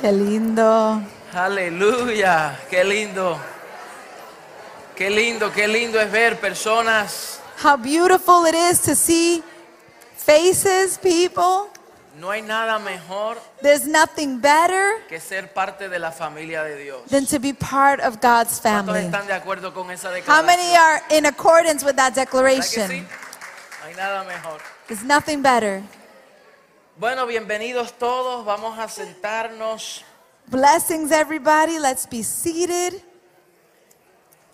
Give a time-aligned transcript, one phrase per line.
[0.00, 1.02] Qué lindo.
[1.34, 3.38] Aleluya, qué lindo.
[4.96, 7.40] Qué lindo, qué lindo es ver personas.
[7.62, 9.42] How beautiful it is to see
[10.16, 11.70] faces, people.
[12.18, 17.02] No hay nada mejor There's nothing better que ser parte de la familia de Dios.
[17.08, 19.04] than to be part of God's ¿Cuántos family.
[19.04, 22.88] están de acuerdo con esa How many are in accordance with that declaration?
[22.88, 24.60] No hay nada mejor.
[24.88, 25.82] There's nothing better.
[27.00, 28.44] Bueno, bienvenidos todos.
[28.44, 30.04] Vamos a sentarnos.
[30.48, 31.78] Blessings, everybody.
[31.78, 33.02] Let's be seated.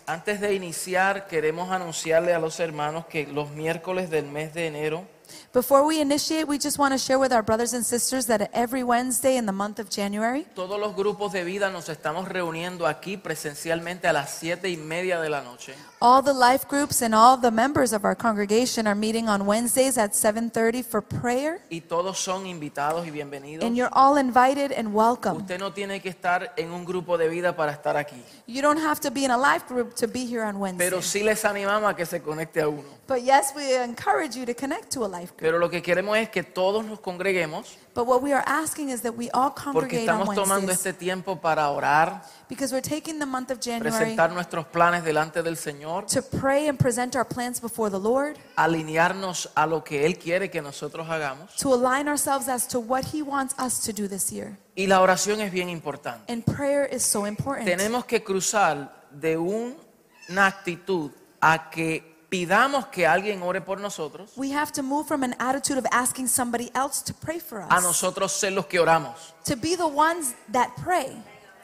[0.05, 5.05] Antes de iniciar, queremos anunciarle a los hermanos que los miércoles del mes de enero
[5.53, 8.83] Before we initiate, we just want to share with our brothers and sisters that every
[8.83, 13.17] Wednesday in the month of January, todos los grupos de vida nos estamos reuniendo aquí
[13.17, 15.73] presencialmente a las siete y media de la noche.
[15.99, 19.97] All the life groups and all the members of our congregation are meeting on Wednesdays
[19.97, 21.61] at 7:30 for prayer.
[21.69, 23.65] Y todos son invitados y bienvenidos.
[23.65, 25.37] And you're all invited and welcome.
[25.37, 28.21] Usted no tiene que estar en un grupo de vida para estar aquí.
[28.45, 30.89] You don't have to be in a life group to be here on Wednesday.
[30.89, 32.97] Pero sí les animamos a que se conecte a uno.
[33.07, 35.41] But yes, we encourage you to connect to a life group.
[35.41, 39.01] Pero lo que queremos es que todos nos congreguemos But what we are asking is
[39.01, 39.63] that we all porque
[40.05, 43.59] congregate on estamos tomando Wednesdays este tiempo para orar, because we're taking the month of
[43.59, 47.99] January presentar nuestros planes delante del Señor, to pray and present our plans before the
[47.99, 51.55] Lord, alinearnos a lo que Él quiere que nosotros hagamos.
[51.55, 54.59] to align ourselves as to what He wants us to do this year.
[54.75, 56.31] Y la oración es bien importante.
[56.31, 57.65] And prayer is so important.
[57.65, 59.75] Tenemos que cruzar de un-
[60.29, 61.09] una actitud
[61.41, 65.77] a que pidamos que alguien ore por nosotros, We have to move from an attitude
[65.77, 69.33] of asking somebody else to pray for a us nosotros ser los que oramos.
[69.45, 71.15] to be the ones that pray.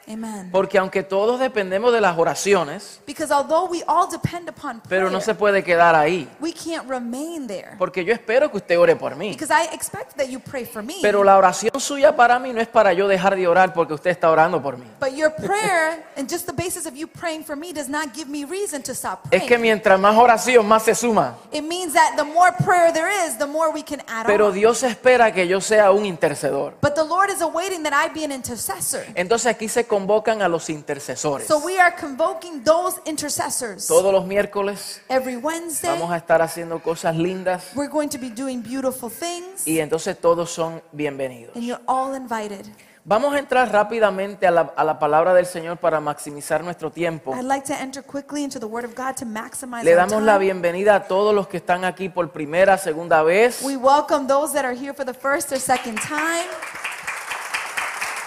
[0.06, 0.50] Amen.
[0.52, 5.12] Porque aunque todos dependemos de las oraciones, Because although we all depend upon pero prayer,
[5.12, 6.28] no se puede quedar ahí.
[6.40, 7.76] we can't remain there.
[7.78, 9.30] Porque yo espero que usted ore por mí.
[9.30, 10.96] Because I expect that you pray for me.
[11.00, 14.10] Pero la oración suya para mí no es para yo dejar de orar porque usted
[14.10, 14.86] está orando por mí.
[15.00, 18.28] But your prayer and just the basis of you praying for me does not give
[18.28, 19.48] me reason to stop Es praying.
[19.48, 21.36] que mientras más oración, más se suma.
[21.52, 24.54] It means that the more prayer there is, the more we can add Pero on.
[24.54, 26.74] Dios espera que yo sea un intercedor.
[26.82, 29.04] But the Lord is awaiting that I be an intercessor.
[29.14, 31.46] Entonces aquí se convocan a los intercesores.
[31.46, 33.86] So we are convoking those intercessors.
[33.86, 38.30] Todos los miércoles Every Wednesday, vamos a estar haciendo cosas lindas we're going to be
[38.30, 41.54] doing beautiful things, y entonces todos son bienvenidos.
[41.54, 42.66] and you're all invited.
[43.06, 47.34] Vamos a entrar rápidamente a la, a la palabra del Señor para maximizar nuestro tiempo.
[47.34, 50.38] I'd like to enter quickly into the Word of God to maximize Le damos la
[50.38, 54.64] bienvenida a todos los que están aquí por primera, segunda vez We welcome those that
[54.64, 56.48] are here for the first or second time,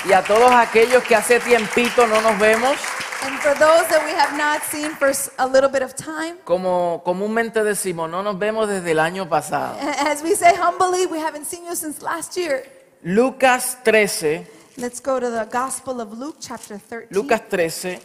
[0.07, 2.75] y a todos aquellos que hace tiempito no nos vemos.
[3.23, 6.35] and for those that we have not seen for s- a little bit of time.
[6.45, 9.75] Como comúnmente decimos, no nos vemos desde el año pasado.
[10.05, 12.63] As we say humbly, we haven't seen you since last year.
[13.03, 14.45] Lucas 13,
[14.77, 17.07] Let's go to the Gospel of Luke, chapter 13.
[17.09, 17.99] Lucas 13,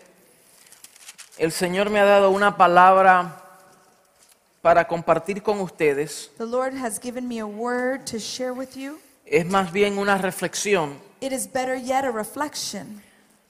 [1.38, 3.36] el Señor me ha dado una palabra
[4.62, 6.30] para compartir con ustedes.
[6.38, 8.98] The Lord has given me a word to share with you.
[9.26, 13.00] Es más bien una reflexión It is better yet a reflection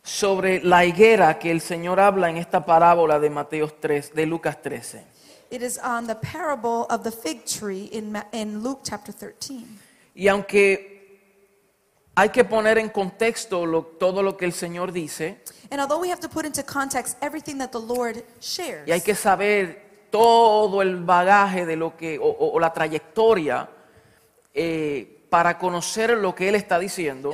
[0.05, 4.61] sobre la higuera que el Señor habla en esta parábola de Mateo 3, de Lucas
[4.61, 5.03] 13.
[5.51, 9.65] It is on the parable of the fig tree in, Ma- in Luke chapter 13.
[10.15, 11.19] Y aunque
[12.15, 15.39] hay que poner en contexto lo- todo lo que el Señor dice,
[15.71, 19.01] And although we have to put into context everything that the Lord shares, y hay
[19.01, 23.67] que saber todo el bagaje de lo que, o, o- o la trayectoria
[24.53, 27.31] eh, para conocer lo que Él está diciendo,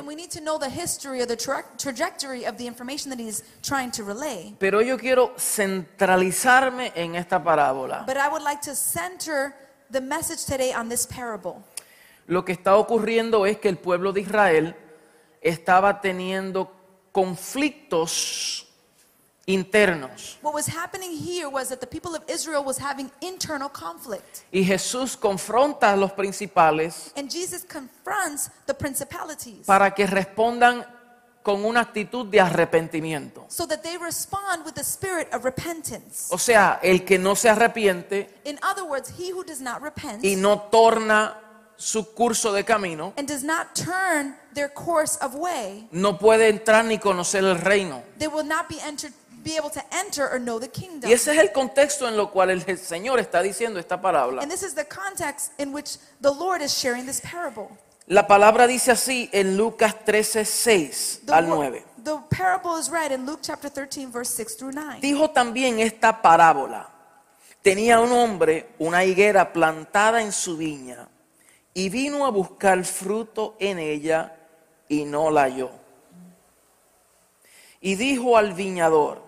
[4.61, 8.05] pero yo quiero centralizarme en esta parábola.
[8.07, 9.53] But I would like to center
[9.91, 11.57] the message today on this parable.
[12.29, 14.77] Lo que está ocurriendo es que el pueblo de Israel
[15.41, 16.71] estaba teniendo
[17.11, 18.68] conflictos
[19.49, 20.39] internos.
[20.43, 24.45] What was happening here was that the people of Israel was having internal conflict.
[24.53, 30.87] Y Jesús confronta a los principales And Jesus confronts the principalities para que respondan
[31.43, 33.47] con una actitud de arrepentimiento.
[33.49, 36.29] so that they respond with the spirit of repentance.
[36.31, 40.23] O sea, el que no se arrepiente In other words, he who does not repent
[40.25, 41.41] y no torna
[41.81, 46.85] su curso de camino, and does not turn their course of way, no puede entrar
[46.85, 48.03] ni conocer el reino.
[48.19, 49.13] they will not be entered
[49.43, 51.09] be able to enter or know the kingdom.
[51.09, 54.43] Y ese es el contexto en lo cual el Señor está diciendo esta parábola.
[54.43, 57.69] And this is the context in which the Lord is sharing this parable.
[58.07, 61.85] La palabra dice así en Lucas 13, 6 The, al wo- 9.
[62.05, 65.01] the parable is read in Luke chapter 13, verse 6 through 9.
[65.03, 66.89] Dijo también esta parábola.
[67.63, 71.09] Tenía un hombre una higuera plantada en su viña
[71.75, 74.35] y vino a buscar fruto en ella
[74.89, 75.71] y no la halló.
[77.81, 79.23] Y dijo al viñador,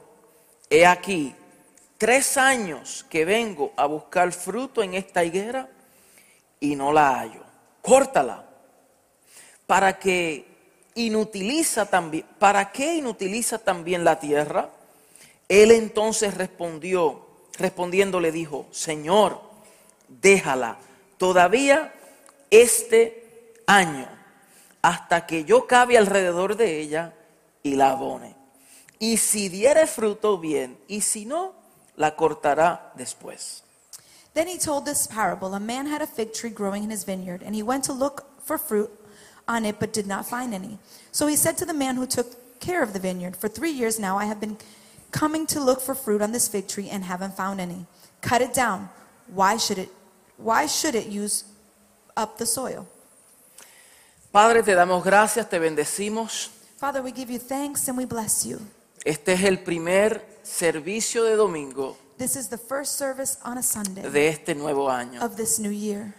[0.70, 1.34] he aquí,
[1.98, 5.68] tres años que vengo a buscar fruto en esta higuera
[6.60, 7.42] y no la hallo.
[7.82, 8.46] Córtala.
[9.66, 10.46] Para que
[10.94, 14.70] inutiliza también, ¿para qué inutiliza también la tierra?
[15.48, 17.26] Él entonces respondió,
[17.58, 19.40] respondiendo le dijo, Señor,
[20.08, 20.78] déjala
[21.18, 21.92] todavía
[22.50, 24.08] este año,
[24.82, 27.14] hasta que yo cabe alrededor de ella
[27.62, 28.39] y la abone.
[29.00, 31.54] Y si diere fruto, bien, y si no,
[31.96, 33.62] la cortará después.
[34.34, 37.42] Then he told this parable A man had a fig tree growing in his vineyard,
[37.42, 38.90] and he went to look for fruit
[39.48, 40.78] on it, but did not find any.
[41.12, 43.98] So he said to the man who took care of the vineyard, For three years
[43.98, 44.58] now I have been
[45.10, 47.86] coming to look for fruit on this fig tree and haven't found any.
[48.20, 48.90] Cut it down.
[49.28, 49.88] Why should it,
[50.36, 51.44] why should it use
[52.16, 52.86] up the soil?
[54.30, 56.48] Padre, te damos gracias, te bendecimos.
[56.76, 58.60] Father, we give you thanks and we bless you.
[59.04, 64.02] Este es el primer servicio de domingo This is the first service on a Sunday
[64.10, 65.24] de este nuevo año.
[65.24, 66.14] of this new year.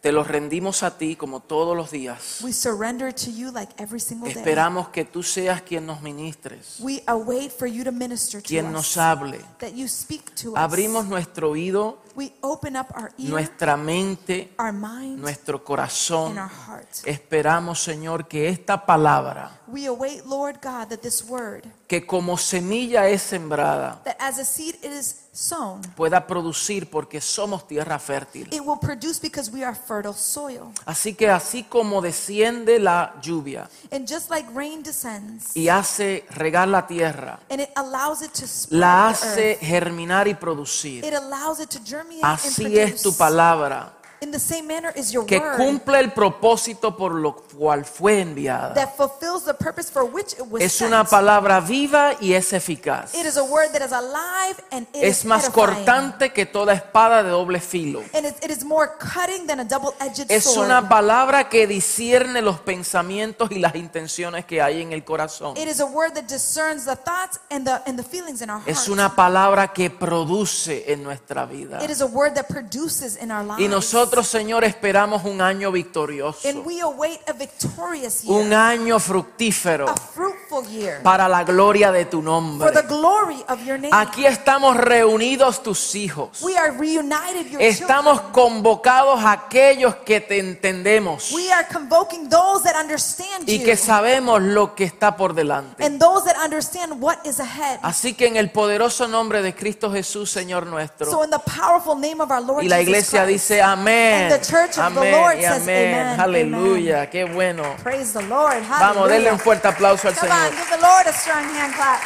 [0.00, 2.38] Te lo rendimos a ti como todos los días.
[2.42, 4.38] We surrender to you like every single day.
[4.42, 8.72] Esperamos que tú seas quien nos ministres, We await for you to minister to quien
[8.72, 9.38] nos us, hable.
[9.58, 10.56] that you speak to us.
[10.58, 16.30] Abrimos nuestro oído, We open up our ear, nuestra mente, our mind, nuestro corazón.
[16.30, 16.88] and our heart.
[17.04, 23.06] Esperamos, Señor, que esta palabra, We await, Lord God, that this word, que como semilla
[23.08, 28.46] es sembrada, that as a seed it is sown, pueda producir porque somos tierra fértil.
[28.52, 30.72] it will produce because we are fertile soil.
[30.84, 36.68] Así que así como desciende la lluvia And just like rain descends, y hace regar
[36.68, 41.04] la tierra, and it allows it to spread la the hace earth, germinar y producir.
[41.04, 43.18] it allows it to germinate Así and es tu produce.
[43.18, 47.84] palabra, In the same manner is your que word cumple el propósito por lo cual
[47.86, 48.74] fue enviada.
[48.74, 50.88] that fulfills the purpose for which it was Es sent.
[50.92, 53.14] una palabra viva y es eficaz.
[53.14, 55.74] It is a word that is alive and it Es is más edifying.
[55.74, 58.02] cortante que toda espada de doble filo.
[58.12, 60.66] And it, it is more cutting than a double-edged Es sword.
[60.66, 65.56] una palabra que discierne los pensamientos y las intenciones que hay en el corazón.
[65.56, 68.60] It is a word that discerns the thoughts and the, and the feelings in our
[68.66, 68.88] Es heart.
[68.90, 71.82] una palabra que produce en nuestra vida.
[71.82, 73.60] It is a word that produces in our lives.
[73.62, 78.98] Y nosotros, Señor, esperamos un año victorioso, and we await a victorious year, un año
[78.98, 82.82] fructífero a fruitful year, para la gloria de tu for the nombre.
[82.82, 83.90] glory of your name.
[83.92, 86.42] Aquí estamos reunidos tus hijos.
[86.42, 92.64] we are reunited, your Estamos convocados a aquellos que te entendemos We are convoking those
[92.64, 95.84] that understand y que sabemos lo que está por delante.
[95.84, 97.78] and those that understand what is ahead.
[97.82, 101.96] Así que en el poderoso nombre de Cristo Jesús, Señor So nuestro, in the powerful
[101.96, 105.12] name of our Lord y la iglesia dice amén, And the church of the amén
[105.12, 107.76] Lord y says amén, amen, aleluya, qué bueno.
[107.82, 108.62] praise the Lord.
[108.68, 110.56] Vamos, denle un fuerte aplauso al Come on, Señor.
[110.56, 112.00] give the Lord a strong hand clap.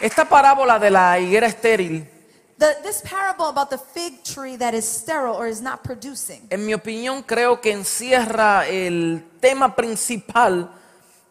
[0.00, 2.06] Esta parábola de la higuera estéril,
[2.58, 6.64] The, this parable about the fig tree that is sterile or is not producing, en
[6.64, 10.70] mi opinión, creo que encierra el tema principal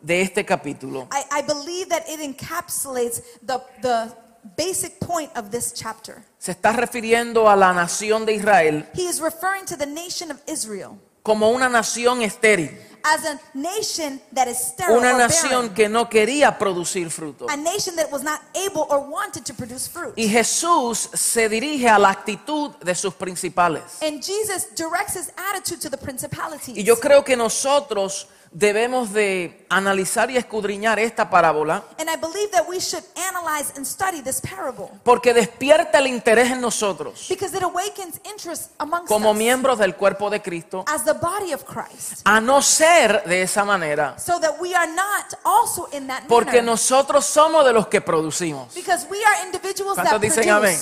[0.02, 1.08] de este capítulo.
[1.12, 4.16] I, I believe that it encapsulates the, the
[4.56, 6.24] basic point of this chapter.
[6.38, 10.38] Se está refiriendo a la nación de Israel He is referring to the nation of
[10.48, 12.70] Israel como una nación estéril,
[13.04, 17.48] as a nation that is sterile una or nación barren, que no quería producir fruto.
[17.50, 20.14] a nation that was not able or wanted to produce fruit.
[20.16, 24.04] Y Jesús se dirige a la actitud de sus principales.
[24.04, 26.78] And Jesus directs his attitude to the principalities.
[26.78, 32.52] Y yo creo que nosotros debemos de analizar y escudriñar esta parábola And I believe
[32.52, 37.56] that we should analyze and study this parable porque despierta el interés en nosotros because
[37.56, 41.66] it awakens interest amongst como us miembros del cuerpo de Cristo as the body of
[41.66, 42.22] Christ.
[42.24, 46.62] a no ser de esa manera So that we are not also in that porque
[46.62, 48.74] nosotros somos de los que producimos.
[48.74, 50.80] Because we are individuals that ¿Cuántos dicen amén?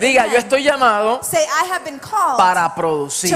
[0.00, 3.30] Diga, yo estoy llamado Say, I have been called para to producir.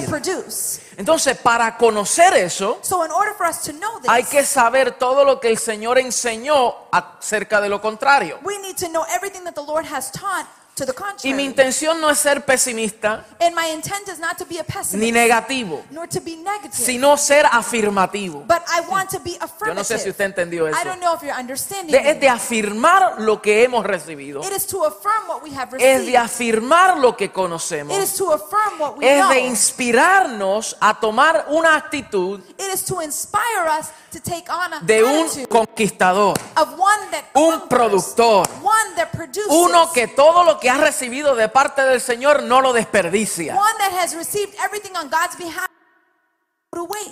[0.96, 4.92] Entonces, para conocer eso, So in order for us to know this, hay que saber
[4.92, 8.38] todo lo que el Señor enseñó acerca de lo contrario.
[8.42, 11.34] we need to know everything that the Lord has taught to the Y contrary.
[11.34, 14.94] mi intención no es ser pesimista and my intent is not to be a pessimist,
[14.96, 18.44] ni negativo, nor to be negative, sino ser afirmativo.
[18.46, 19.74] but I want to be Yo affirmative.
[19.76, 20.76] no sé si usted entendió eso.
[20.76, 24.42] I don't know if you're understanding De- es de afirmar lo que hemos recibido.
[24.42, 26.06] It is to affirm what we have Es received.
[26.12, 27.96] de afirmar lo que It conocemos.
[27.96, 29.30] is to affirm what we Es know.
[29.30, 34.80] de inspirarnos a tomar una actitud It is to inspire us to take on a
[34.80, 40.58] de un conquistador, of one that un productor, one that produces, uno que todo lo
[40.60, 43.54] que ha recibido de parte del Señor no lo desperdicia.
[43.54, 45.68] one that has received everything on God's behalf.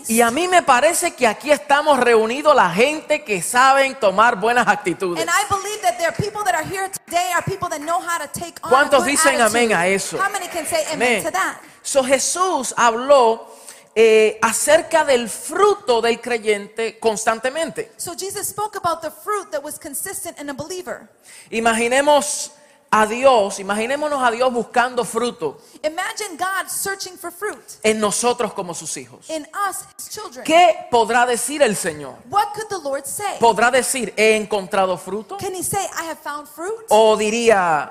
[0.09, 4.67] Y a mí me parece que aquí estamos reunidos la gente que saben tomar buenas
[4.67, 5.21] actitudes.
[5.21, 8.01] And I believe that there are people that are here today are people that know
[8.01, 10.19] how to take on a ¿Cuántos dicen amén a eso?
[10.19, 11.25] How many can say amen, Amén.
[11.25, 11.61] to that?
[11.83, 13.47] So, Jesús habló
[13.95, 17.93] eh, acerca del fruto del creyente constantemente.
[17.99, 21.09] So Jesus spoke about the fruit that was consistent in a believer.
[21.51, 22.53] Imaginemos
[22.95, 28.75] a Dios, imaginémonos a Dios buscando fruto Imagine God searching for fruit en nosotros como
[28.75, 29.31] sus hijos.
[29.31, 30.45] in us, his children.
[30.45, 32.17] ¿Qué podrá decir el Señor?
[32.29, 33.39] What could the Lord say?
[33.41, 35.39] ¿Podrá decir, he encontrado fruto?
[35.39, 36.85] Can he say, I have found fruit?
[36.91, 37.91] ¿O diría,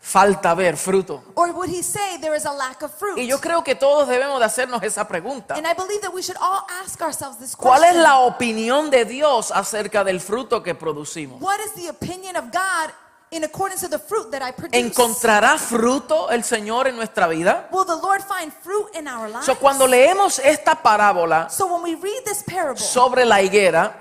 [0.00, 1.22] falta ver fruto?
[1.34, 3.18] Or would he say there is a lack of fruit?
[3.18, 5.54] Y yo creo que todos debemos de hacernos esa pregunta.
[5.56, 9.04] And I believe that we should all ask ourselves this ¿Cuál es la opinión de
[9.04, 11.40] Dios acerca del fruto que producimos?
[11.42, 12.92] What is the opinion of God
[13.32, 14.78] in accordance to the fruit that I produce?
[14.78, 17.68] ¿Encontrará fruto el Señor en nuestra vida?
[17.72, 19.46] Will the Lord find fruit in our lives?
[19.46, 23.96] So, cuando leemos esta parábola So when we read this parable sobre la higuera,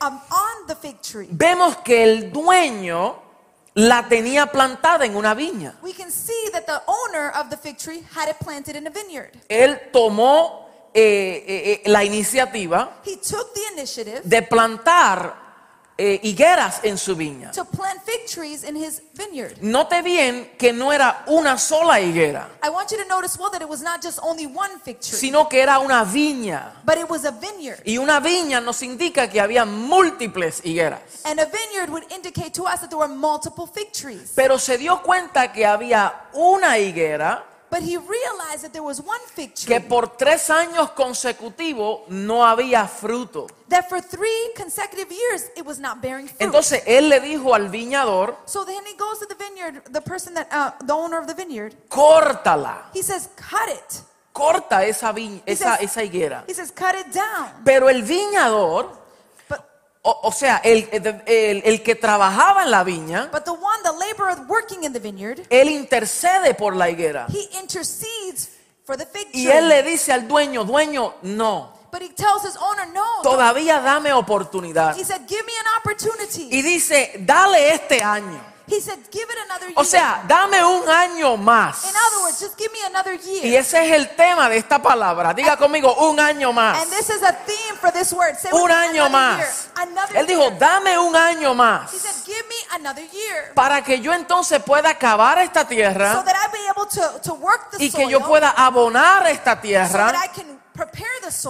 [0.00, 3.16] um, on the fig tree, vemos que el dueño
[3.74, 5.74] la tenía plantada en una viña.
[5.82, 8.90] we can see that the owner of the fig tree had it planted in a
[8.90, 9.30] vineyard.
[9.48, 15.41] Él tomó eh, eh, eh, la iniciativa He took the initiative de plantar
[15.98, 17.50] eh, higueras en su viña.
[17.52, 19.56] to plant fig trees in his vineyard.
[19.60, 23.60] Note bien que no era una sola higuera, I want you to notice well that
[23.62, 26.72] it was not just only one fig tree, sino que era una viña.
[26.84, 27.80] but it was a vineyard.
[27.84, 31.00] Y una viña nos indica que había múltiples higueras.
[31.24, 34.32] And a vineyard would indicate to us that there were multiple fig trees.
[34.34, 39.18] Pero se dio cuenta que había una higuera But he realized that there was one
[39.34, 43.46] fig tree que por tres años consecutivos no había fruto.
[43.70, 46.38] that for three consecutive years it was not bearing fruit.
[46.42, 50.34] Entonces él le dijo al viñador, so then he goes to the vineyard, the person
[50.34, 54.02] that, uh, the owner of the vineyard, córtala, he says, cut it.
[54.34, 56.44] corta esa, viña, He esa, says- esa higuera.
[56.46, 57.50] He says, cut it down.
[57.64, 58.90] Pero el viñador,
[60.02, 60.88] o, o sea, el,
[61.26, 64.98] el- el que trabajaba en la viña, but the one, the laborer working in the
[64.98, 67.26] vineyard, él intercede por la higuera.
[67.32, 68.50] he intercedes
[68.84, 69.42] for the fig tree.
[69.42, 73.04] Y él le dice al dueño, dueño, no, but he tells his owner, no.
[73.22, 74.96] don't." todavía dame oportunidad.
[74.96, 76.48] He said, give me an opportunity.
[76.50, 78.51] Y dice, dale este año.
[78.66, 79.74] He said, give it another year.
[79.76, 81.84] O sea, dame un año más.
[81.84, 83.44] in other words, just give me another year.
[83.44, 85.34] Y ese es el tema de esta palabra.
[85.34, 86.80] Diga conmigo, un año más.
[86.82, 88.36] And this is a theme for this word.
[88.36, 89.68] Say Un año más.
[89.74, 90.20] year.
[90.20, 91.92] Él dijo, dame un año más.
[91.92, 93.52] He said, give me another year.
[93.54, 97.34] Para que yo entonces pueda acabar esta So tierra that I be able to, to
[97.34, 100.61] work the y que yo pueda abonar esta so tierra that I can.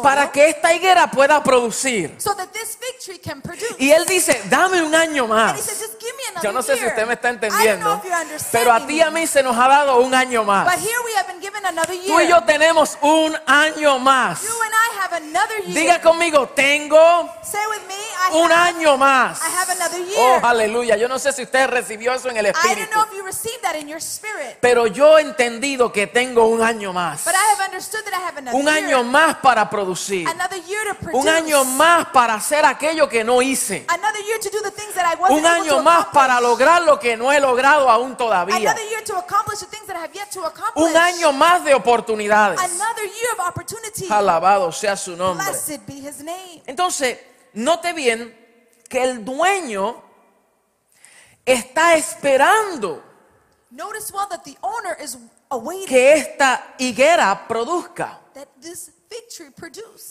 [0.02, 2.14] Para que esta higuera pueda producir.
[2.18, 3.74] so that this fig tree can produce.
[3.78, 5.80] Y él dice, dame un año and he said, más.
[5.80, 7.40] just give me another Yo no sé si usted me está I don't
[7.80, 8.02] know entendiendo,
[8.50, 10.64] pero a ti y a mí se nos ha dado un año más.
[10.64, 12.06] But here we have been given another year.
[12.06, 14.42] Tú y yo tenemos un año más.
[14.42, 15.74] You and I have another year.
[15.74, 19.40] Diga conmigo, tengo Say with me, I un año más.
[19.40, 20.96] I have another Oh, aleluya.
[20.96, 22.90] Yo no sé si usted recibió eso en el I don't espíritu.
[22.92, 24.58] know if you received that in your spirit.
[24.60, 27.24] Pero yo he entendido que tengo un año más.
[27.24, 28.84] But I have understood that I have another Un year.
[28.84, 29.11] año más
[29.42, 30.26] para producir.
[30.28, 31.20] Another year to produce.
[31.20, 33.86] Un año más para hacer aquello que no hice.
[35.28, 38.56] Un año más para lograr lo que no he logrado aún todavía.
[38.56, 40.84] Another year to accomplish the things that I have yet to accomplish.
[40.84, 42.58] Un año más de oportunidades.
[42.58, 44.06] Another year of opportunity.
[44.10, 45.46] Alabado sea su nombre.
[46.66, 47.18] Entonces,
[47.52, 48.42] note bien
[48.88, 50.02] que el dueño
[51.44, 53.02] está esperando
[55.86, 58.20] que esta higuera produzca.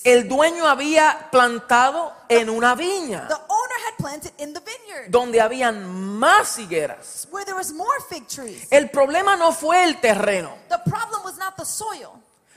[0.03, 5.41] El dueño había plantado en una viña The owner had planted in the vineyard donde
[5.41, 5.85] habían
[6.19, 7.27] más higueras.
[7.31, 8.67] where there was more fig trees.
[8.71, 12.09] El problema no fue el terreno, The problem was not the soil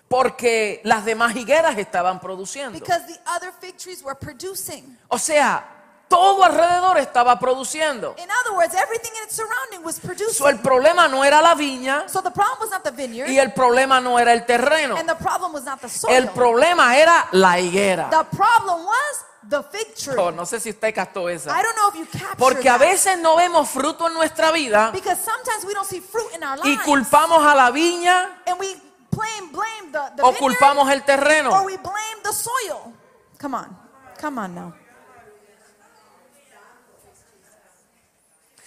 [0.09, 2.79] porque las demás higueras estaban produciendo.
[2.79, 4.97] because the other fig trees were producing.
[5.09, 5.74] O sea,
[6.09, 8.15] todo alrededor estaba produciendo.
[8.19, 10.35] In other words, everything in its surrounding was producing.
[10.35, 13.39] So, el problema no era la viña So the problem was not the vineyard y
[13.39, 14.97] el problema no era el terreno.
[14.97, 16.15] and the problem was not the soil.
[16.15, 18.11] El problema era la higuera.
[18.11, 20.17] The problem was the fig tree.
[20.19, 22.07] Oh, no sé si usted captó I don't know if you
[22.39, 26.35] Porque a veces no vemos fruto en nuestra vida Because sometimes we don't see fruit
[26.35, 26.85] in our y lives.
[26.85, 28.77] culpamos a la viña and we
[29.11, 31.65] blame, blame the, the o vineyard culpamos el or terreno.
[31.65, 32.93] we blame the soil.
[33.39, 33.77] Come on.
[34.21, 34.75] Come on now.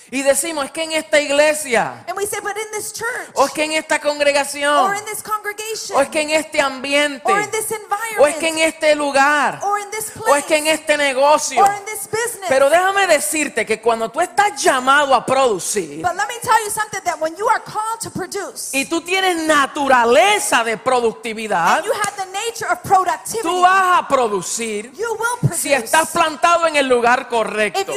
[0.09, 3.45] Y decimos, es que en esta iglesia, And we say, but in this church o
[3.45, 7.21] es que en esta congregación, or in this congregation o es que en este ambiente,
[7.25, 10.35] or in this environment o es que en este lugar, or in this place o
[10.35, 11.61] es que en este negocio.
[11.61, 12.47] or in this business.
[12.47, 16.71] Pero déjame decirte que cuando tú estás llamado a producir but let me tell you
[16.71, 21.85] something that when you are called to produce y tú tienes naturaleza de productividad, and
[21.85, 23.43] you have the nature of productivity.
[23.43, 27.79] Tú vas a producir You will produce si estás plantado en el lugar correcto.
[27.81, 27.87] if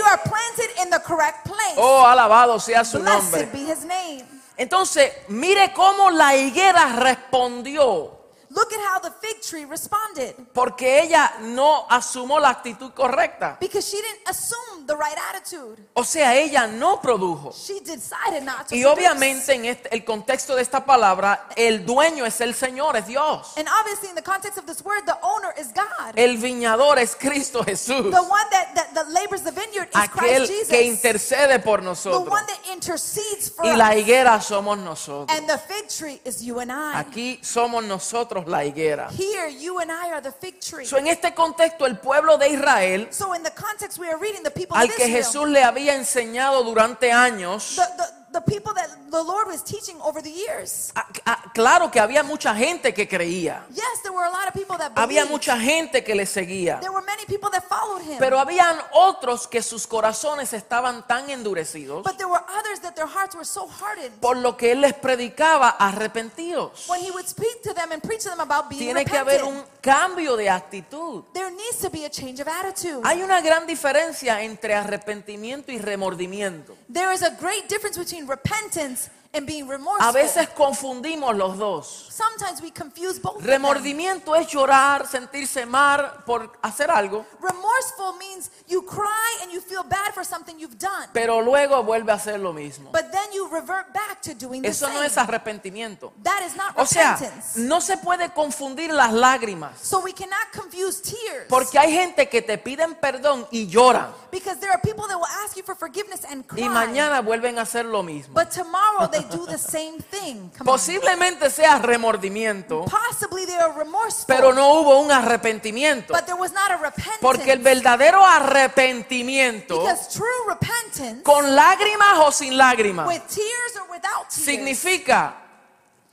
[2.01, 3.47] Oh, alabado sea su nombre.
[3.47, 4.25] Blessed be his name.
[4.57, 8.20] Entonces, mire cómo la higuera respondió.
[8.53, 10.35] Look at how the fig tree responded.
[10.53, 13.57] Porque ella no asumió la actitud correcta.
[13.61, 15.79] Because she didn't assume the right attitude.
[15.95, 17.53] O sea, ella no produjo.
[17.53, 22.27] She decided not to Y obviamente en este- el contexto de esta palabra, el dueño
[22.27, 23.53] es el Señor, es Dios.
[23.57, 26.15] And obviously, in the context of this word, the owner is God.
[26.17, 28.11] El viñador es Cristo Jesús.
[28.11, 30.69] The one that, that, that labors the vineyard is Aquel Christ Jesus.
[30.69, 32.29] que intercede por the nosotros.
[32.29, 35.37] one that intercedes for Y la higuera somos nosotros.
[35.37, 36.93] And the fig tree is you and I.
[36.95, 39.11] Aquí somos nosotros la higuera.
[39.11, 40.87] Here, you and I are the fig tree.
[40.87, 44.43] So, en este contexto, el pueblo de Israel, So, in the context we are reading,
[44.43, 48.89] the people al que Jesús le había enseñado durante años, the, the, the people that
[49.11, 50.93] the Lord was teaching over the years.
[50.95, 53.65] ah, ah, claro que había mucha gente que creía.
[53.71, 55.31] Yes, there were a lot of people that Había believed.
[55.33, 56.79] mucha gente que le seguía.
[56.81, 58.19] There were many people that followed him.
[58.19, 63.09] Pero habían otros que sus corazones estaban tan endurecidos but there were others that their
[63.09, 64.13] hearts were so hardened.
[64.21, 65.69] por lo que él les predicaba
[66.15, 66.89] arrepentidos.
[66.89, 69.43] When he would speak to them and preach to them about being Tiene que haber
[69.45, 71.25] un cambio de actitud.
[71.35, 73.01] there needs to be a change of attitude.
[73.05, 76.77] Hay una gran diferencia entre arrepentimiento y remordimiento.
[76.89, 80.09] there is a great difference between repentance and being remorseful.
[80.09, 82.09] A veces confundimos los dos.
[82.11, 83.51] Sometimes we confuse both of them.
[83.51, 89.85] Remordimiento es llorar, sentirse mal por hacer algo, Remorseful means you cry and you feel
[89.85, 91.09] bad for something you've done.
[91.13, 92.91] pero luego vuelve a hacer lo mismo.
[92.91, 95.07] But then you revert back to doing the Eso no same.
[95.07, 96.13] es arrepentimiento.
[96.25, 97.57] that is not O sea, repentance.
[97.61, 99.79] no se puede confundir las lágrimas.
[99.81, 101.47] so we cannot confuse tears.
[101.49, 105.31] Porque hay gente que te piden perdón y lloran because there are people that will
[105.45, 106.63] ask you for forgiveness and cry.
[106.65, 108.35] y mañana vuelven a hacer lo mismo.
[108.35, 110.51] but tomorrow they do the same thing.
[110.57, 110.75] Come on.
[110.75, 114.27] Posiblemente sea remordimiento, Possibly they are remorseful.
[114.27, 116.13] pero no hubo un arrepentimiento.
[116.13, 117.19] but there was not a repentance.
[117.21, 123.91] Porque el verdadero arrepentimiento, because true repentance con lágrimas o sin lágrimas, with tears or
[123.91, 125.35] without tears significa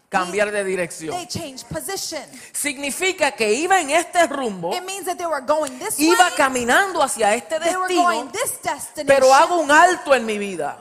[0.09, 1.13] cambiar de dirección.
[1.15, 2.23] they change position.
[2.53, 6.33] Significa que iba en este rumbo, It means that they were going this iba way.
[6.37, 9.05] caminando hacia este They were going destino, this destination.
[9.07, 10.79] pero hago un alto en mi vida.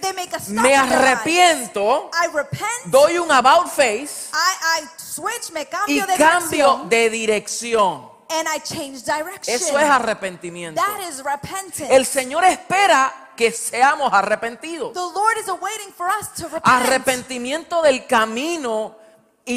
[0.00, 2.86] But there is they make a stop Me arrepiento, I repent.
[2.86, 8.10] doy un about face I, I switch, me y cambio de cambio dirección, de dirección.
[8.30, 9.54] and I change direction.
[9.54, 10.80] Eso es arrepentimiento.
[10.80, 11.88] That is repentance.
[11.94, 14.92] El Señor espera que seamos arrepentidos.
[14.92, 16.62] the Lord is awaiting for us to repent.
[16.64, 18.96] Arrepentimiento del camino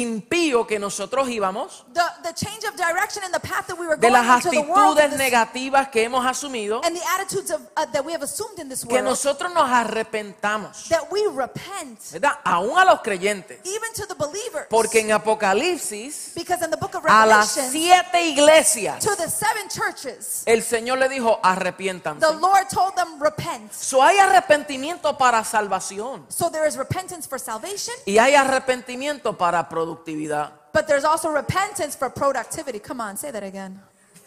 [0.02, 3.96] impío que nosotros íbamos, the, the change of direction in the path that we were
[3.96, 7.50] de going las into the world actitudes this- negativas que hemos asumido, and the attitudes
[7.50, 9.04] of, uh, that we have assumed in this que world.
[9.04, 12.38] nosotros nos arrepentamos, that we repent, ¿verdad?
[12.44, 13.58] Aún a los creyentes.
[13.64, 14.66] even to the believers.
[14.68, 19.28] Porque en Apocalipsis, because in the book of a las Revelation, siete iglesias, to the
[19.28, 22.20] seven churches, el Señor le dijo, arrepiéntanse.
[22.20, 23.72] the Lord told them, repent.
[23.72, 29.68] So hay arrepentimiento para salvación So there is repentance for salvation, y hay arrepentimiento para
[29.84, 30.50] productividad.
[30.72, 32.78] but there's also repentance for productivity.
[32.78, 33.80] Come on, say that again.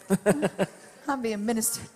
[1.08, 1.89] I'm being ministered.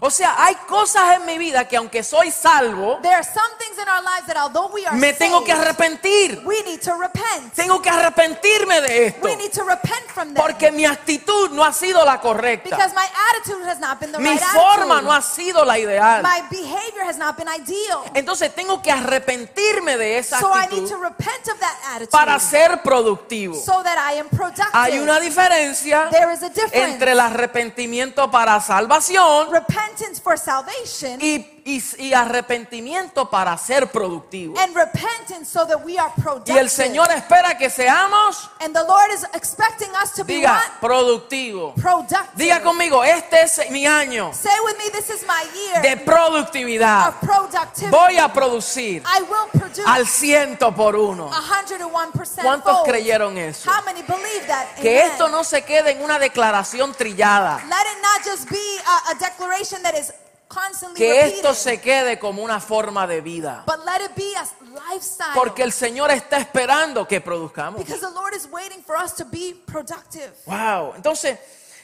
[0.00, 3.76] O sea, hay cosas en mi vida que aunque soy salvo, There are some things
[3.78, 6.40] in our lives that although we are me tengo que arrepentir.
[6.44, 7.52] we need to repent.
[7.54, 9.20] Tengo que arrepentirme de esto.
[9.26, 10.40] We need to repent from that.
[10.42, 12.70] Porque mi actitud no ha sido la correcta.
[12.70, 15.02] because my attitude has not been the Mi right forma attitude.
[15.04, 16.22] no ha sido la ideal.
[16.22, 18.04] my behavior has not been ideal.
[18.14, 22.10] Entonces tengo que arrepentirme de esa So I need to actitud repent of that attitude
[22.12, 23.54] para ser productivo.
[23.56, 24.70] so that I am productive.
[24.72, 26.76] Hay una diferencia There is a difference.
[26.92, 29.50] entre el arrepentimiento para salvación
[29.88, 34.58] repentance for salvation y, y- y arrepentimiento para ser productivo.
[34.58, 36.54] and repentance so that we are productive.
[36.54, 40.54] Y el Señor espera que seamos, and the Lord is expecting us to be diga,
[40.54, 40.80] what?
[40.80, 41.74] productivo.
[41.74, 42.32] Productive.
[42.36, 47.08] Diga conmigo, este es mi año Say with me, this is my year de productividad.
[47.08, 47.90] of productivity.
[47.90, 51.30] Voy a producir I will produce al ciento por uno.
[51.30, 52.88] 101% ¿Cuántos fold.
[52.88, 53.70] creyeron eso?
[53.70, 54.74] How many believe that?
[54.76, 55.12] Que Amen.
[55.12, 57.56] esto no se quede en una declaración trillada.
[57.68, 60.12] Let it not just be a, a declaration that is
[60.48, 63.64] constantly Que esto se quede como una forma de vida.
[63.66, 64.46] but let it be a
[64.90, 65.34] lifestyle.
[65.34, 67.78] Porque el Señor está esperando que produzcamos.
[67.78, 70.32] because the Lord is waiting for us to be productive.
[70.46, 70.94] Wow.
[70.96, 71.38] Entonces,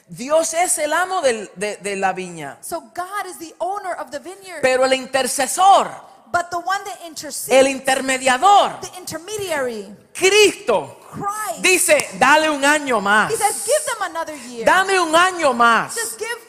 [0.09, 2.59] Dios es el amo del- de, de la viña.
[2.63, 5.91] So God is the owner of the vineyard, Pero el intercesor,
[6.31, 11.63] but the one that intercedes, el intermediador, the intermediary, Cristo, Christ.
[11.63, 13.31] dice, dale un año más.
[13.31, 14.65] he says, give them another year.
[14.67, 15.95] Dame un año más.
[15.95, 16.44] Just give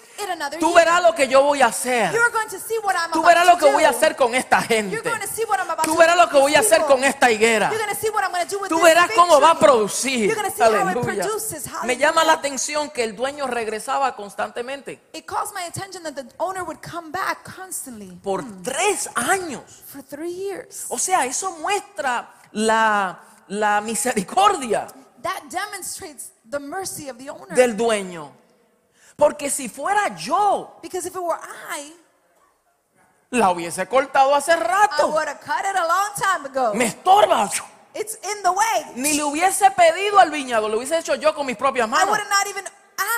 [0.60, 2.12] Tú verás lo que yo voy a hacer.
[3.12, 5.02] Tú verás lo que voy a hacer con esta gente.
[5.84, 7.72] Tú verás lo que voy a hacer con esta higuera.
[8.70, 10.36] Tú verás cómo va a producir.
[10.60, 11.28] Aleluya.
[11.84, 16.26] Me llama la atención que el dueño regresaba constantemente It caused my attention that the
[16.38, 19.64] owner would come back constantly por tres años.
[19.88, 20.86] for three years.
[20.90, 24.88] O sea, eso muestra la, la misericordia
[27.56, 28.45] del dueño.
[29.16, 31.40] Porque si fuera yo, Because if it were
[31.72, 31.94] I,
[33.32, 35.08] la hubiese cortado hace I rato.
[35.08, 36.74] would have cut it a long time ago.
[36.74, 37.50] Me estorba.
[37.94, 38.86] It's in the way.
[38.96, 42.10] Ni le hubiese pedido al viñado, lo hubiese hecho yo con mis propias I manos.
[42.10, 42.66] would have not even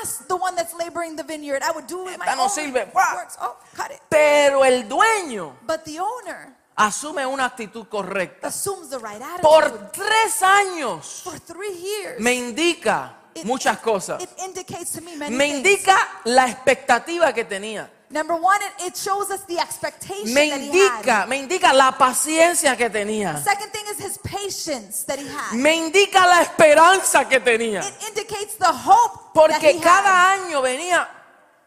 [0.01, 1.63] asked the one that's laboring the vineyard.
[1.63, 2.93] I would do it with my Esta no own sirve.
[2.93, 3.37] works.
[3.41, 3.99] Oh, cut it.
[4.09, 8.47] Pero el dueño But the owner asume una actitud correcta.
[8.49, 9.41] assumes the right attitude.
[9.41, 14.21] Por tres años For three years, me indica muchas cosas.
[14.23, 15.13] It indicates to me
[15.47, 17.89] indica la expectativa que tenía.
[18.09, 21.27] Number one, it, shows us the expectation Me that he indica, had.
[21.27, 23.37] me indica la paciencia que tenía.
[23.43, 25.53] Second thing is his patience that he had.
[25.57, 27.81] Me indica la esperanza que tenía.
[27.81, 30.39] It indicates the hope that Porque he cada had.
[30.47, 31.05] año venía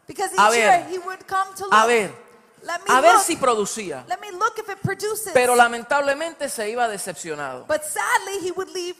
[0.06, 0.88] Because A each year ver.
[0.90, 1.74] he would come to look.
[1.74, 2.11] a ver,
[2.62, 3.22] let me a ver look.
[3.22, 4.04] si producía.
[4.09, 5.33] let me look if it produces.
[5.35, 7.66] Pero lamentablemente se iba decepcionado.
[7.68, 8.96] but sadly, he would leave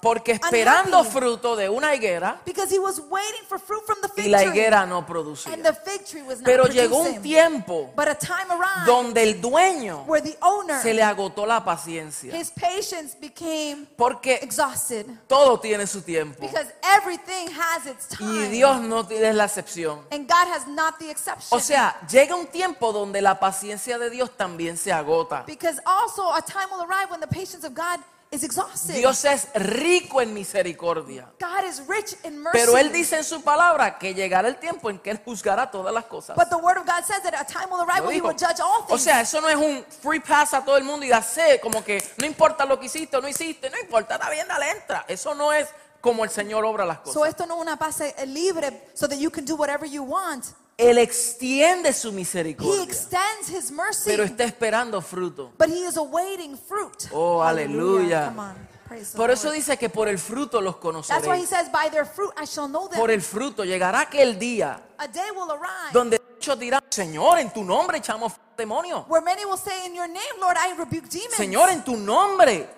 [0.00, 1.18] Porque esperando Unhappy.
[1.18, 4.38] fruto de una higuera because he was waiting for fruit from the y fig la
[4.42, 4.48] tree.
[4.50, 5.62] higuera no and producía.
[5.62, 9.40] the fig tree was not Pero llegó un tiempo But a time arrived donde el
[9.40, 12.34] dueño where the owner, se le agotó la paciencia.
[12.36, 16.40] his patience became Porque exhausted todo tiene su tiempo.
[16.40, 18.48] because everything has its Y time.
[18.50, 20.02] Dios no es la excepción.
[20.12, 21.48] and God has not the exception.
[21.56, 25.44] O sea, llega un tiempo donde la paciencia de Dios también se agota.
[25.46, 27.98] because also a time will arrive when the patience of God
[28.36, 28.94] is exhausted.
[28.94, 31.28] Dios es rico en misericordia.
[31.40, 32.58] God is rich in mercy.
[32.58, 35.92] Pero Él dice en su palabra que llegará el tiempo en que Él juzgará todas
[35.92, 36.36] las cosas.
[36.36, 38.60] But the word of God says that a time will arrive when he will judge
[38.60, 39.02] all O things.
[39.02, 42.02] sea, eso no es un free pass a todo el mundo y hacer como que
[42.18, 45.04] no importa lo que hiciste o no hiciste, no importa, está bien, dale, entra.
[45.08, 45.68] Eso no es
[46.00, 47.28] como el Señor obra las so cosas.
[47.30, 50.44] esto no es una pase libre so that you can do whatever you want.
[50.78, 54.10] Él extiende su He misericordia, extends his mercy.
[54.10, 55.52] pero está esperando fruto.
[55.58, 57.08] But he is awaiting fruit.
[57.12, 58.32] Oh, aleluya.
[59.16, 61.48] Por eso dice que por el fruto los That's why he conoceréis.
[61.48, 63.00] says, by their fruit I shall know them.
[63.00, 67.50] Por el fruto llegará aquel día A day will arrive donde muchos dirán, Señor, en
[67.52, 69.04] tu nombre echamos demonios.
[69.08, 71.34] where many will say, In your name, Lord, I rebuke demons.
[71.34, 72.68] Señor, en tu nombre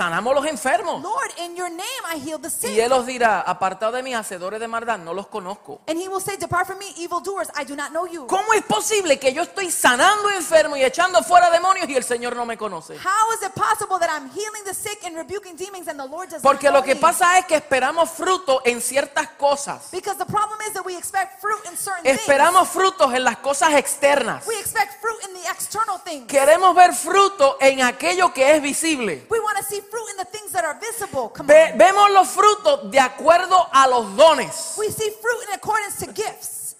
[0.00, 1.02] sanamos los enfermos.
[1.02, 2.70] Lord, in your name I heal the sick.
[2.70, 5.82] Y Él os dirá, apartado de mí, hacedores de maldad, no los conozco.
[5.86, 8.26] And he will say, Depart from me, evildoers, I do not know you.
[8.26, 12.34] ¿Cómo es posible que yo estoy sanando enfermos y echando fuera demonios y el Señor
[12.34, 12.94] no me conoce?
[12.96, 16.30] How is it possible that I'm healing the sick and rebuking demons and the Lord
[16.30, 17.00] does Porque not lo que me?
[17.02, 19.90] pasa es que esperamos fruto en ciertas cosas.
[19.92, 23.74] Because the problem is that we expect fruit in certain Esperamos frutos en las cosas
[23.74, 24.44] externas.
[24.44, 24.48] things.
[24.48, 26.26] We expect fruit in the external things.
[26.26, 29.26] Queremos ver fruto en aquello que es visible.
[29.28, 31.30] We want to see fruit in the things that are visible.
[31.34, 31.78] Come Ve- on.
[31.78, 34.74] vemos los frutos de acuerdo a los dones.
[34.78, 36.76] We see fruit in accordance to gifts.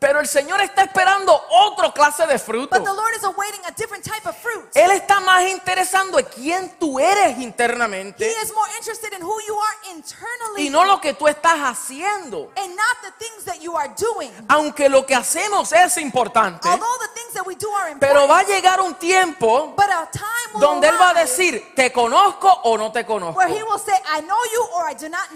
[0.00, 2.70] Pero el Señor está esperando otra clase de fruto.
[2.74, 4.64] But the Lord is awaiting a different type of fruit.
[4.74, 9.38] Él está más interesando en quién tú eres He internamente is more interested in who
[9.46, 12.50] you are internally y no lo que tú estás haciendo.
[12.56, 14.32] and not the things that you are doing.
[14.48, 18.26] Aunque lo que hacemos es importante, Although the things that we do are important, pero
[18.26, 22.50] va a llegar un tiempo but a time donde Él va a decir, te conozco
[22.64, 23.40] o no te conozco.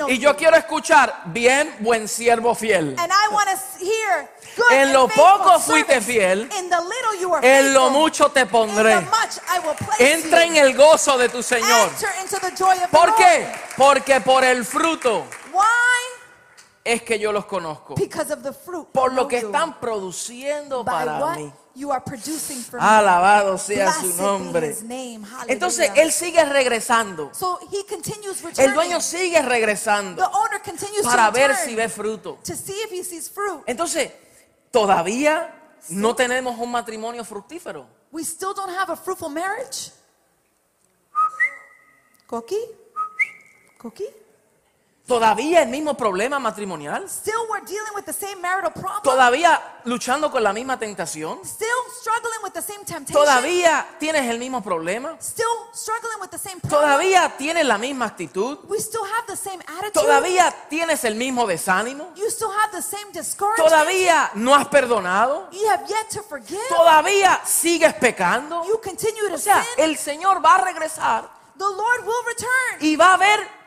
[0.08, 2.96] Y yo quiero escuchar, bien, buen siervo fiel.
[4.70, 6.48] En lo poco fuiste fiel,
[7.42, 9.06] En lo mucho te pondré.
[9.98, 11.90] Entra en el gozo de tu Señor.
[12.90, 13.46] ¿Por qué?
[13.76, 16.03] Porque por el fruto Why?
[16.84, 17.94] Es que yo los conozco.
[17.94, 18.86] Because of the fruit.
[18.92, 21.52] Por lo que están produciendo By para what mí.
[21.74, 22.78] you are producing for.
[22.78, 24.76] Alabado sea Blessed su nombre.
[24.82, 25.20] name.
[25.48, 27.30] Entonces él sigue regresando.
[27.34, 28.74] So he continues El returning.
[28.74, 32.38] dueño sigue The regresando owner continues para to ver si ve fruto.
[32.44, 33.62] to see if he sees fruit.
[33.66, 34.10] Entonces,
[34.70, 35.54] todavía
[35.88, 37.86] no tenemos un matrimonio fructífero.
[38.12, 39.90] We still don't have a fruitful marriage.
[42.26, 42.56] Cookie?
[43.78, 44.08] Cookie?
[45.06, 47.04] Todavía el mismo problema matrimonial.
[47.06, 49.02] Still we're dealing with the same marital problem.
[49.02, 51.40] Todavía luchando con la misma tentación.
[51.44, 51.68] Still
[52.00, 53.12] struggling with the same temptation.
[53.22, 55.14] Todavía tienes el mismo problema.
[55.20, 56.80] Still struggling with the same problem.
[56.80, 58.60] Todavía tienes la misma actitud.
[58.66, 59.92] We still have the same attitude.
[59.92, 62.14] Todavía tienes el mismo desánimo.
[62.16, 63.68] You still have the same discouragement.
[63.70, 65.50] Todavía no has perdonado.
[65.52, 66.66] You have yet to forgive.
[66.70, 68.64] Todavía sigues pecando.
[68.64, 69.84] You continue to O sea, sin.
[69.84, 72.78] el Señor va a regresar The Lord will return.
[72.80, 73.63] y va a ver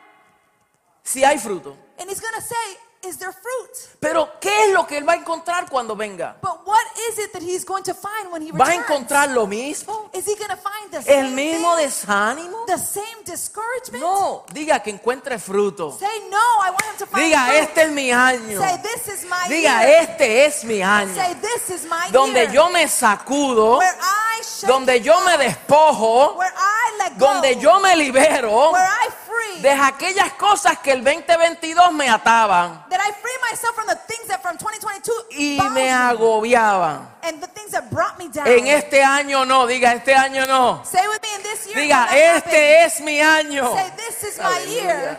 [1.08, 1.74] si hay fruto.
[1.98, 3.98] And he's to say, is their fruit.
[4.00, 6.36] Pero ¿qué es lo que él va a encontrar cuando venga?
[6.42, 9.46] But what is it that he's going to find when he ¿Va a encontrar lo
[9.46, 10.10] mismo?
[10.12, 11.86] Is he going to find the ¿El same mismo thing?
[11.86, 12.66] desánimo?
[12.66, 14.02] The same discouragement?
[14.02, 15.96] No, diga que encuentre fruto.
[15.98, 17.60] Say no, I want him to find Diga, fruit.
[17.62, 18.60] este es mi año.
[18.60, 20.02] Say this is my Diga, year.
[20.02, 21.14] este es mi año.
[21.14, 22.52] Say this is my Donde year.
[22.52, 27.56] yo me sacudo, where I shake donde yo me despojo, where I let go, donde
[27.60, 33.00] yo me libero where I free, de aquellas cosas que el 2022 me ataban that
[33.00, 37.06] I free myself from the things that from 2022 y me agobiaban.
[37.22, 38.46] and the things that brought me down.
[38.46, 40.82] En este año no, diga, este año no.
[40.84, 41.76] Say with me in this year.
[41.76, 43.72] Diga, este es mi año.
[43.74, 45.18] Say this is my year.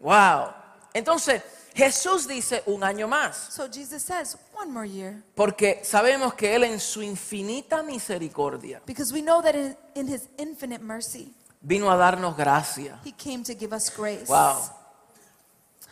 [0.00, 0.52] Wow.
[0.92, 1.42] Entonces,
[1.74, 5.22] Jesús dice un año más, So Jesus says, one more year.
[5.34, 10.28] porque sabemos que Él en su infinita misericordia Because we know that in, in his
[10.38, 11.32] infinite mercy,
[11.64, 13.00] vino a darnos gracia.
[13.04, 14.28] he came to give us grace.
[14.28, 14.70] Wow.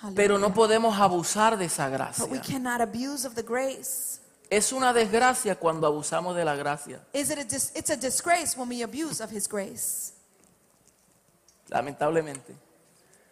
[0.01, 0.17] Hallelujah.
[0.17, 2.43] Pero no podemos abusar de esa But we gracia.
[2.55, 4.21] cannot abuse of the grace.
[4.51, 7.01] Es una desgracia cuando abusamos de la gracia.
[7.15, 10.13] Is it a dis- it's a disgrace when we abuse of his grace.
[11.69, 12.55] Lamentablemente.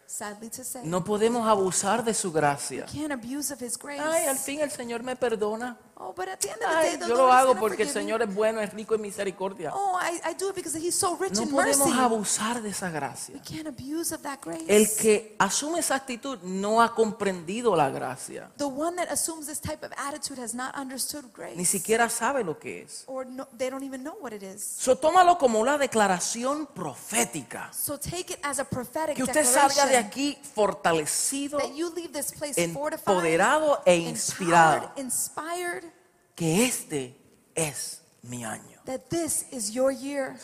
[0.07, 0.81] Sadly to say.
[0.83, 2.85] No podemos abusar de su gracia.
[2.85, 4.01] Can't abuse of his grace.
[4.01, 5.77] Ay, al fin el Señor me perdona.
[6.03, 7.47] Oh, but at the end of the day, Ay, the yo Lord lo is hago
[7.49, 8.11] gonna porque el forgive me.
[8.11, 9.71] Señor es bueno, es rico en misericordia.
[9.73, 11.79] Oh, I, I do it because he's so rich No in mercy.
[11.79, 13.35] podemos abusar de esa gracia.
[13.35, 14.65] We can't abuse of that grace.
[14.67, 18.49] El que asume esa actitud no ha comprendido la gracia.
[18.57, 21.55] the one that assumes this type of attitude has not understood grace.
[21.55, 23.03] Ni siquiera sabe lo que es.
[23.05, 24.63] or no, they don't even know what it is.
[24.63, 27.69] So, tómalo como una declaración profética.
[27.73, 31.89] So take it as a prophetic Que usted salga de declaration aquí fortalecido, that you
[31.93, 34.91] leave this place fortified, empoderado e empowered, inspirado.
[34.97, 35.83] inspired,
[36.41, 37.15] Que este
[37.53, 38.79] es mi año.
[38.85, 40.35] that this is your year,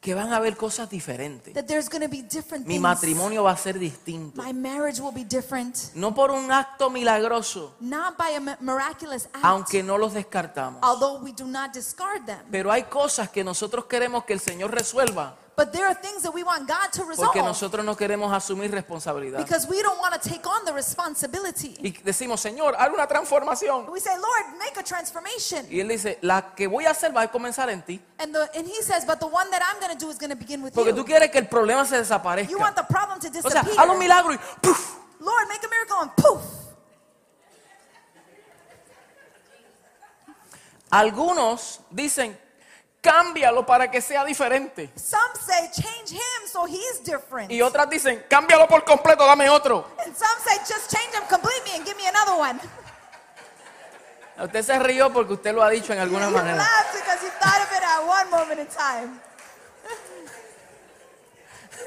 [0.00, 1.52] Que van a haber cosas diferentes.
[1.52, 2.80] that there's going to be different Mi things.
[2.82, 4.40] matrimonio va a ser distinto.
[4.40, 9.24] My marriage will be different, No por un acto milagroso, not by a mi- miraculous
[9.32, 10.78] act, aunque no los descartamos.
[10.84, 12.38] although we do not discard them.
[12.52, 16.34] Pero hay cosas que nosotros queremos que el Señor resuelva But there are things that
[16.34, 19.38] we want God to resolve porque nosotros no queremos asumir responsabilidad.
[19.38, 21.76] because we don't want to take on the responsibility.
[21.80, 23.88] Y decimos, Señor, haz una transformación.
[23.92, 25.64] We say, Lord, make a transformation.
[25.70, 28.00] Y Él dice, la que voy a hacer va a comenzar en ti.
[28.18, 30.30] And, the, and he says, but the one that I'm going to do is going
[30.30, 30.96] to begin with Porque you.
[30.96, 32.74] tú quieres que el problema se You want desaparezca.
[32.76, 33.76] the problem to O sea, disappear.
[33.78, 34.96] haz un milagro y ¡puf!
[35.20, 36.42] Lord, make a miracle and poof.
[40.90, 42.38] Algunos dicen,
[43.04, 44.90] cámbialo para que sea diferente.
[44.96, 47.50] Some say change him so he's different.
[47.52, 49.86] Y otras dicen, cámbialo por completo, dame otro.
[49.98, 52.58] And some say just change him completely and give me another one.
[54.42, 56.56] Usted se rió porque usted lo ha dicho en alguna you manera.
[56.56, 59.20] laughed because you thought of it at one moment in time.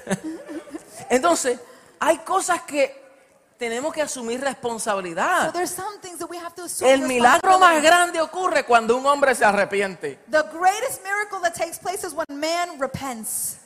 [1.10, 1.60] Entonces,
[2.00, 3.07] hay cosas que
[3.58, 5.52] tenemos que asumir So responsabilidad.
[5.54, 9.06] there's some things that we have to assume El milagro más grande ocurre cuando un
[9.06, 10.20] hombre se arrepiente.
[10.30, 13.58] The greatest miracle that takes place is when man repents.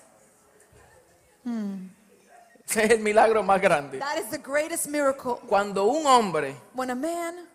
[2.66, 4.00] Ese es el milagro más grande.
[4.00, 5.36] That is the greatest miracle.
[5.48, 7.48] Cuando un hombre, When a man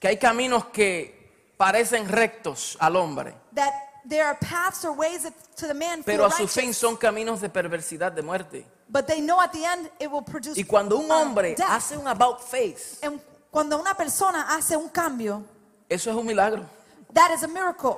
[0.00, 3.72] que hay caminos que parecen rectos al hombre, that
[4.08, 7.40] there are paths or ways that to the man pero a su fin son caminos
[7.40, 8.66] de perversidad, de muerte.
[8.90, 11.68] But they know at the end it will produce Y cuando un hombre death.
[11.68, 15.42] hace un about face, And cuando una persona hace un cambio,
[15.88, 16.64] eso es un milagro.
[17.12, 17.96] that is a miracle.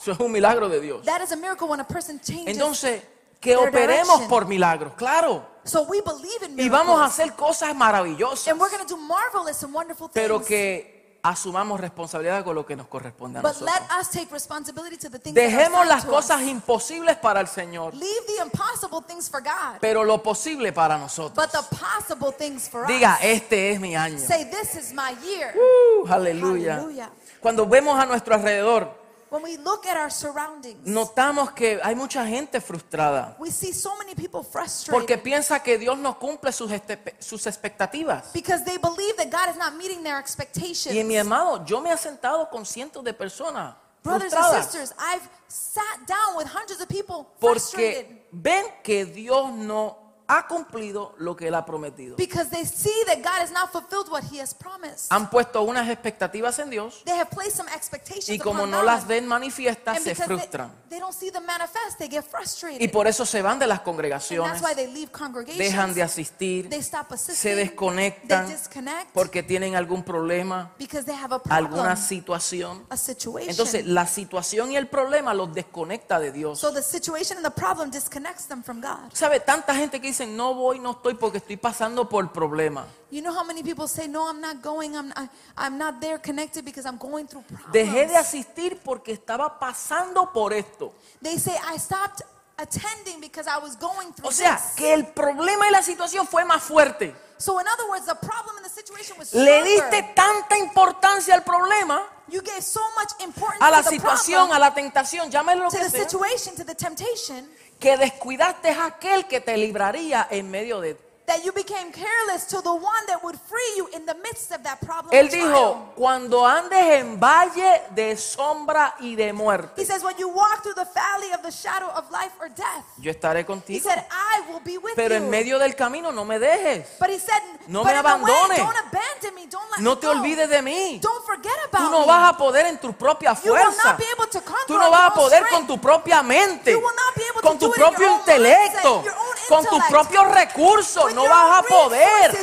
[0.00, 1.04] Eso es un milagro de Dios.
[1.04, 2.56] That is a miracle when a person changes.
[2.56, 3.02] Entonces,
[3.40, 4.28] que their operemos direction.
[4.28, 5.44] por milagros, claro.
[5.64, 6.70] so we believe in Y miracles.
[6.86, 10.14] vamos a hacer cosas maravillosas, and we're going to do marvelous and wonderful things.
[10.14, 13.74] pero que asumamos responsabilidad con lo que nos corresponde a but nosotros.
[13.74, 17.16] let us take responsibility to the things that are Dejemos assigned las to cosas imposibles
[17.16, 21.34] para el Señor, Leave the impossible things for God, pero lo posible para nosotros.
[21.34, 23.20] but the possible things for Diga, us.
[23.22, 24.18] este es mi año.
[24.18, 25.52] Say, this is my year.
[25.56, 27.10] Uh, aleluya.
[27.40, 28.88] Cuando vemos a nuestro alrededor,
[29.30, 33.96] When we look at our surroundings, notamos que hay mucha gente frustrada we see so
[33.98, 36.70] many people frustrated porque piensa que Dios no cumple sus,
[37.18, 38.32] sus expectativas.
[38.32, 40.94] because they believe that God is not meeting their expectations.
[40.94, 45.28] Y mi hermano, yo me he sentado con cientos de personas Brothers and sisters, I've
[45.48, 51.34] sat down with hundreds of people frustrated porque ven que Dios no ha cumplido lo
[51.34, 52.16] que Él ha prometido.
[52.16, 55.10] because they see that God has not fulfilled what He has promised.
[55.10, 58.78] Han puesto unas expectativas en Dios They have placed some expectations y como upon no
[58.78, 58.86] God.
[58.86, 60.70] las ven manifiestas, and se because they, frustran.
[60.90, 62.80] they don't see them manifest, they get frustrated.
[62.82, 65.58] Y por eso se van de las and congregaciones, that's why they leave congregations.
[65.58, 67.36] dejan de asistir, they stop assisting.
[67.36, 72.84] se desconectan They disconnect porque tienen algún problema, because they have a problem, alguna situación.
[72.90, 73.50] a situation.
[73.50, 76.58] Entonces la situación y el problema los desconecta de Dios.
[76.60, 79.10] so the situation and the problem disconnects them from God.
[79.14, 79.40] ¿Sabe?
[79.40, 82.86] Tanta gente que dice, dicen, no voy, no estoy porque estoy pasando por problemas?
[83.10, 86.18] You know how many people say, No, I'm not going, I'm, I, I'm not there
[86.18, 88.16] connected because I'm going through Dejé de problems.
[88.16, 90.92] asistir porque estaba pasando por esto.
[91.22, 92.22] They say, I stopped
[92.58, 94.74] attending because I was going through O sea, this.
[94.76, 97.14] que el problema y la situación fue más fuerte.
[97.38, 99.64] So, in other words, the problem and the situation was Le stronger.
[99.64, 104.48] diste tanta importancia al problema, You gave so much importance a la to the situación,
[104.48, 107.96] problem, a la tentación, llámelo lo to que the sea, situation, to the temptation, que
[107.96, 110.96] descuidaste a aquel que te libraría en medio de
[111.28, 114.62] that you became careless to the one that would free you in the midst of
[114.64, 115.12] that problem.
[115.14, 120.28] Él dijo, cuando andes en valle de sombra y de He muerte, says, when you
[120.28, 123.88] walk through the valley of the shadow of life or death, yo estaré he contigo.
[123.88, 125.22] said, I will be with Pero you.
[125.22, 126.96] en medio del camino no me dejes.
[126.98, 128.56] but he said, No but me way, abandones.
[128.56, 130.98] don't abandon me, don't let No me te olvides de mí.
[131.00, 132.06] Don't forget Tú about no me.
[132.06, 133.84] vas a poder en tu propia You will fuerza.
[133.90, 135.52] not be able to conquer Tú no vas a your own poder strength.
[135.52, 137.80] con tu propia mente, You will not be able to con tu do it in
[137.82, 141.14] your propio own intelecto, mindset, your own con tus propios recursos.
[141.18, 142.36] No vas a poder.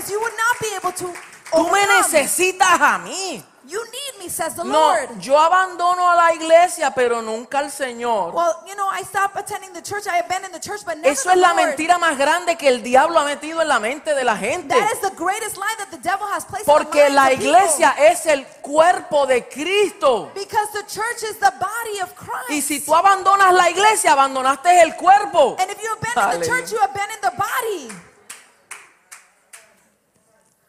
[1.51, 3.43] Tú me necesitas a mí.
[3.67, 5.17] You need me, says the No, Lord.
[5.19, 8.31] yo abandono a la iglesia, pero nunca al Señor.
[8.31, 10.05] Well, you know, I stopped attending the church.
[10.05, 11.65] I abandoned the church, but never Eso es la Lord.
[11.69, 14.67] mentira más grande que el diablo ha metido en la mente de la gente.
[14.75, 17.95] That is the greatest lie that the devil has placed in Porque the la iglesia
[17.97, 20.29] es el cuerpo de Cristo.
[20.35, 22.51] Because the church is the body of Christ.
[22.51, 25.55] Y si tú abandonas la iglesia, abandonaste el cuerpo.
[25.57, 27.89] and if you abandon the church, you abandon the body.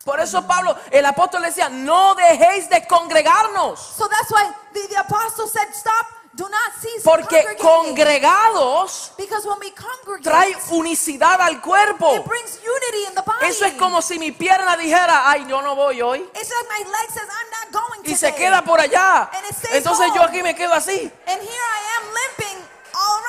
[0.06, 3.78] Por eso Pablo, el apóstol decía, no dejéis de congregarnos.
[3.80, 9.58] So that's why the, the apostle said, stop, do not cease Porque congregados Because when
[9.58, 12.14] we congregate, trae unicidad al cuerpo.
[12.14, 13.46] it brings unity in the body.
[13.46, 16.20] Eso es como si mi pierna dijera, ay, yo no voy hoy.
[16.34, 18.16] It's like my leg says, I'm not going Y today.
[18.16, 19.28] se queda por allá.
[19.32, 20.28] And it stays Entonces yo home.
[20.30, 21.10] aquí me quedo así.
[21.26, 22.64] And here I am limping
[22.94, 23.20] all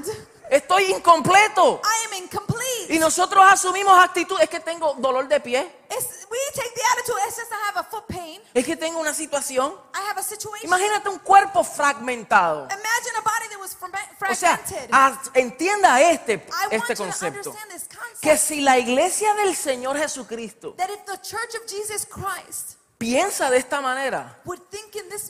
[0.00, 0.06] around.
[0.52, 1.80] Estoy incompleto.
[1.82, 2.94] I am incomplete.
[2.94, 4.38] Y nosotros asumimos actitud.
[4.38, 5.60] Es que tengo dolor de pie.
[5.90, 8.40] It's, we take the attitude, it's just I have a foot pain.
[8.52, 9.72] Es que tengo una situación.
[9.94, 10.66] I have a situation.
[10.66, 12.64] Imagínate un cuerpo fragmentado.
[12.66, 15.30] Imagine a body that was fragment- O sea, fragmented.
[15.34, 17.50] entienda este, I want este you to concepto.
[17.50, 18.20] understand this concept.
[18.20, 23.50] Que si la iglesia del Señor Jesucristo that if the church of Jesus Christ piensa
[23.50, 24.38] de esta manera,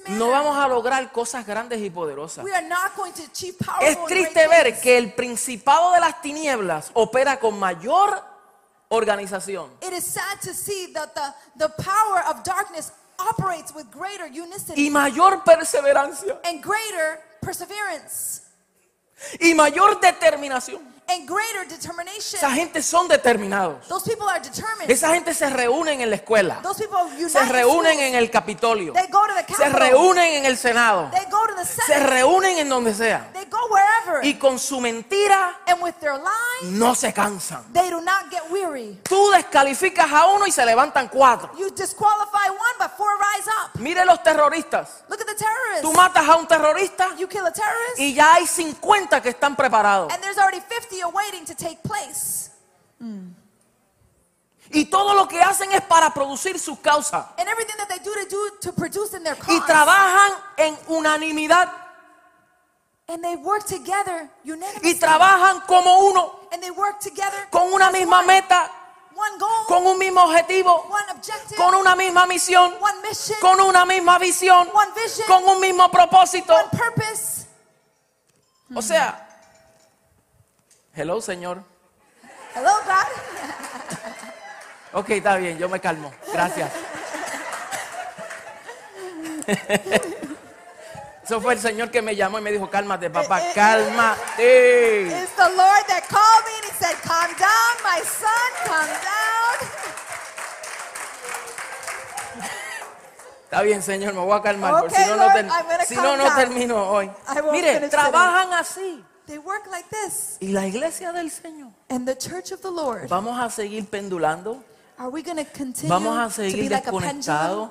[0.08, 2.44] no vamos a lograr cosas grandes y poderosas.
[2.44, 6.20] we are not going to achieve powerful Es triste ver que el principado de las
[6.20, 8.22] tinieblas opera con mayor
[8.88, 9.70] organización.
[9.80, 14.87] It is sad to see that the, the power of darkness operates with greater unicity
[14.87, 18.42] y mayor perseverancia and greater perseverance
[19.40, 20.91] y mayor determinación.
[21.12, 22.38] And greater determination.
[22.38, 23.87] Esa gente son determinados.
[23.88, 24.90] Those people are determined.
[24.90, 28.92] Esa gente se reúnen en la escuela, Those people unite se reúnen en el Capitolio,
[28.92, 32.59] They go to the se reúnen en el Senado, They go to the se reúnen
[32.59, 33.29] en donde sea.
[33.33, 34.25] They go wherever.
[34.25, 37.62] Y con su mentira and with their lies, no se cansan.
[37.72, 38.98] they do not get weary.
[39.03, 41.51] Tú descalificas a uno y se levantan cuatro.
[41.59, 43.81] You disqualify one, but four rise up.
[43.81, 45.05] Mire los terroristas.
[45.09, 45.83] Look at the terrorists.
[45.83, 49.57] Tú matas a un terrorista You kill a terrorist, y ya hay 50 que están
[49.57, 50.12] preparados.
[50.12, 52.51] and there's already 50 awaiting to take place.
[54.71, 57.27] Y todo lo que hacen es para producir sus causas.
[57.37, 59.67] And everything that they do, they do to produce in their Y cause.
[59.67, 61.69] trabajan en unanimidad.
[63.09, 64.95] and they work together Y unanimously.
[64.99, 68.27] trabajan como uno, and they work together con una misma one.
[68.29, 68.71] meta,
[69.15, 73.61] One goal, con un mismo objetivo, one objective, con una misma misión, one mission, con
[73.61, 76.55] una misma visión, one vision, con un mismo propósito.
[76.55, 77.47] one purpose.
[78.75, 79.21] O sea,
[80.94, 81.62] hello Señor.
[82.55, 83.09] Hello, God.
[85.00, 86.12] Ok, está bien, yo me calmo.
[86.33, 86.70] Gracias.
[91.24, 95.22] Eso fue el Señor que me llamó y me dijo, cálmate, papá, Eh, eh, cálmate.
[95.22, 99.68] It's the Lord that called me and He said, Calm down, my son, calm down.
[103.44, 105.48] Está bien, Señor, me voy a calmar, porque si no, no, ter-
[105.87, 105.94] si
[106.35, 107.11] termino hoy.
[107.52, 109.05] Mire, trabajan así.
[109.33, 110.37] They work like this.
[110.40, 114.62] Y la iglesia del Señor, And the church of the Lord, vamos a seguir pendulando,
[114.99, 117.71] are we going to continue vamos a seguir like a desconectados,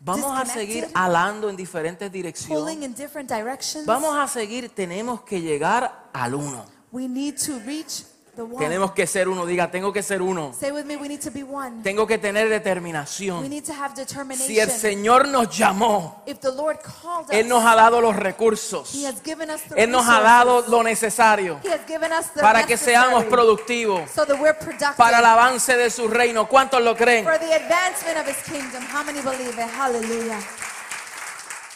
[0.00, 6.66] vamos a seguir alando en diferentes direcciones, vamos a seguir, tenemos que llegar al uno.
[6.90, 8.04] We need to reach.
[8.34, 10.54] Tenemos que ser uno, diga, tengo que ser uno.
[10.58, 11.82] Say with me, we need to be one.
[11.82, 13.46] Tengo que tener We determinación.
[13.50, 14.46] need to have determination.
[14.46, 18.16] Si el Señor nos llamó, if the Lord called us, Él nos ha dado los
[18.16, 18.94] recursos.
[18.94, 22.32] He has given us the Él nos ha dado lo necesario He has given us
[22.32, 26.48] the para que seamos productivos, so that we're productive para el avance de su reino.
[26.48, 27.24] ¿Cuántos lo creen?
[27.24, 28.82] for the advancement of His kingdom.
[28.82, 29.68] How many believe it?
[29.76, 30.38] Hallelujah.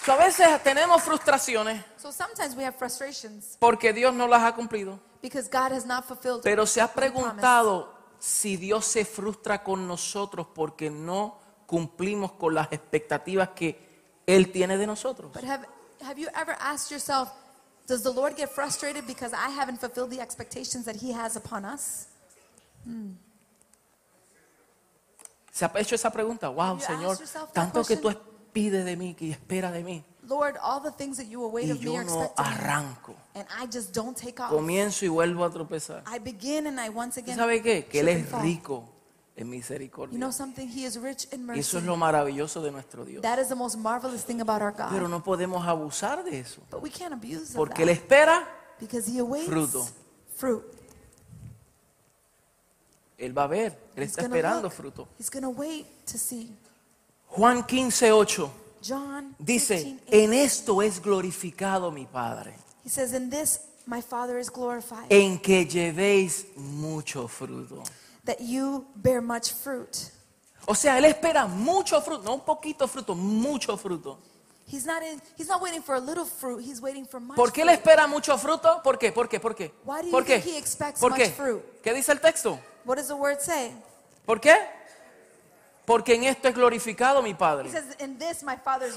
[0.07, 4.55] So, a veces tenemos frustraciones So sometimes we have frustrations porque Dios no las ha
[4.55, 5.01] cumplido.
[5.21, 10.47] because God has not fulfilled Pero se ha preguntado si Dios se frustra con nosotros
[10.55, 15.33] porque no cumplimos con las expectativas que Él tiene de nosotros.
[15.33, 15.67] But have,
[16.03, 17.31] have you ever asked yourself,
[17.89, 21.65] does the Lord get frustrated because I haven't fulfilled the expectations that He has upon
[21.65, 22.07] us?
[25.51, 26.49] ¿Se ha hecho esa pregunta?
[26.49, 28.36] Wow, you Señor, asked yourself that tanto que tú question?
[28.57, 31.71] Pides de mí, que espera de mí, Lord, all the things that you await y
[31.73, 33.15] of me yo are no expected, of me, arranco.
[33.35, 34.51] and I just don't take off.
[34.51, 36.03] Comienzo y vuelvo a tropezar.
[36.13, 37.85] I begin and I once ¿Tú again sabes qué?
[37.87, 38.43] Que Él es fall.
[38.43, 38.89] rico
[39.37, 40.19] en You misericordia.
[40.19, 40.67] know something?
[40.67, 41.61] He is rich in Y mercy.
[41.61, 43.23] eso es lo maravilloso de nuestro Dios.
[43.23, 44.91] That is the most marvelous thing about our God.
[44.91, 46.61] Pero no podemos abusar de eso.
[46.71, 48.49] but we can't abuse Porque Él espera,
[48.81, 49.87] because He awaits fruto.
[50.35, 50.65] fruit.
[53.19, 53.79] Él va a ver.
[53.95, 54.73] Él He's está esperando look.
[54.73, 55.09] fruto.
[55.19, 56.51] He's going to wait to see.
[57.37, 58.51] Juan 15, 8
[58.83, 64.39] John dice, 15, en esto es glorificado mi Padre, He says, In this my Father
[64.39, 67.83] is glorified, en que llevéis mucho fruto.
[68.25, 70.11] that you bear much fruit.
[70.67, 74.19] O sea, Él espera mucho fruto, no un poquito fruto, mucho fruto.
[74.69, 77.53] He's not in he's not waiting for a little fruit, he's waiting for much ¿Por
[77.53, 78.81] qué Él espera mucho fruto?
[78.83, 79.13] ¿Por qué?
[79.13, 79.39] ¿Por qué?
[79.39, 79.73] ¿Por qué?
[79.85, 80.41] Why do you ¿Por qué?
[80.41, 81.31] think he expects ¿Por much qué?
[81.31, 81.63] fruit?
[81.83, 82.59] ¿Qué dice el texto?
[82.85, 83.73] What does the word say?
[84.25, 84.55] ¿Por qué?
[85.87, 87.71] Porque en esto es glorificado mi Padre.
[87.71, 87.85] says,
[88.19, 88.43] this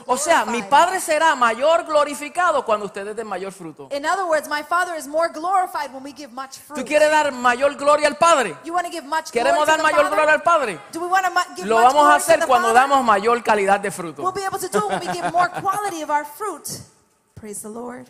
[0.08, 3.90] O sea, mi glorified." Padre será mayor glorificado cuando ustedes den mayor fruto.
[3.90, 4.50] Words,
[6.74, 8.58] ¿Tú quieres dar mayor gloria al Padre?
[9.32, 10.16] ¿Queremos dar mayor Father?
[10.16, 10.80] gloria al Padre?
[11.64, 12.82] Lo vamos a hacer cuando Father?
[12.82, 14.32] damos mayor calidad de We'll fruto.
[14.34, 16.68] be able to do it when we give more quality of our fruit.
[17.36, 18.10] Praise the Lord.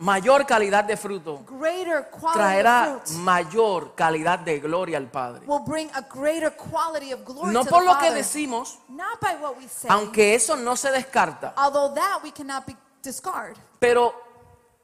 [0.00, 5.42] Mayor calidad de fruto Greater quality traerá fruit mayor calidad de gloria al Padre.
[5.46, 9.20] will bring a greater quality of glory No to por the lo que decimos, Not
[9.20, 9.88] by what we say.
[9.90, 13.56] aunque eso no se descarta, Although that we cannot be discard.
[13.78, 14.14] pero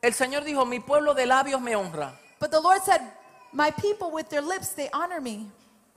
[0.03, 3.01] el Señor dijo, mi pueblo de labios me honra, But the Lord said,
[3.53, 5.51] My people with their lips they honor me,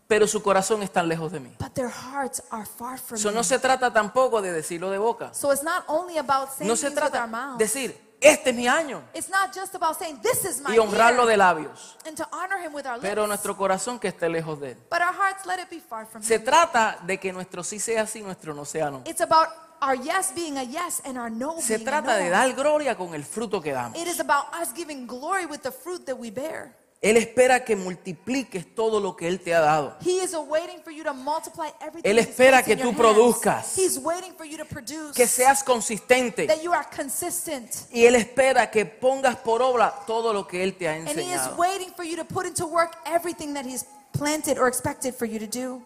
[0.07, 1.53] pero su corazón está lejos de mí.
[1.59, 3.35] but their hearts are far from Eso me.
[3.35, 5.33] no se trata tampoco de decirlo de boca.
[5.33, 7.57] So it's not only about saying No se things with our trata mouths.
[7.57, 10.77] de decir, este es mi año It's not just about saying this is my y
[10.79, 13.07] honrarlo de labios, and to honor him with our lips.
[13.07, 14.77] pero nuestro corazón que esté lejos de él.
[14.89, 16.43] but our hearts let it be far from Se him.
[16.43, 19.01] trata de que nuestro sí sea sí, nuestro no sea no.
[19.05, 19.47] It's about
[19.81, 22.23] our yes being a yes and our no Se being a trata no.
[22.23, 23.97] de dar gloria con el fruto que damos.
[23.97, 26.75] It is about us giving glory with the fruit that we bear.
[27.01, 29.95] Él espera que multipliques todo lo que Él te ha dado.
[30.01, 32.09] He is waiting for you to multiply everything.
[32.09, 33.77] Él espera que tú produzcas.
[33.77, 35.13] He's waiting for you to produce.
[35.15, 36.45] Que seas consistente.
[36.45, 37.71] that you are consistent.
[37.93, 41.11] Y Él espera que pongas por obra todo lo que Él te ha And he
[41.11, 41.57] is enseñado.
[41.57, 45.39] waiting for you to put into work everything that he's planted or expected for you
[45.39, 45.81] to do.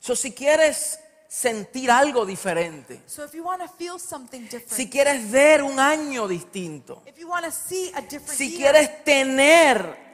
[0.00, 0.98] So, si quieres
[1.28, 5.78] sentir algo diferente, So if you want to feel something different, si quieres ver un
[5.78, 10.07] año distinto, if you want to see a different si year, quieres tener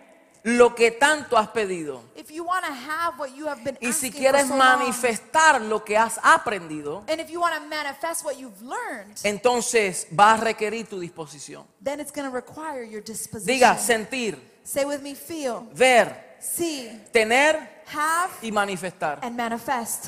[0.47, 3.93] lo que tanto has pedido if you want to have what you have been y
[3.93, 8.25] si quieres so long, manifestar lo que has aprendido, and if you want to manifest
[8.25, 11.65] what you've learned, entonces va a requerir tu disposición.
[11.83, 13.47] then it's going to require your disposition.
[13.59, 19.19] Diga, sentir, Say with me, feel, ver, see, tener have, y manifestar.
[19.23, 20.07] and manifest.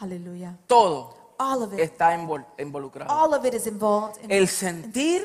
[0.00, 0.56] Hallelujah.
[0.66, 1.80] Todo All of it.
[1.80, 3.10] está invol- involucrado.
[3.10, 5.22] All of it is involved in El sentir,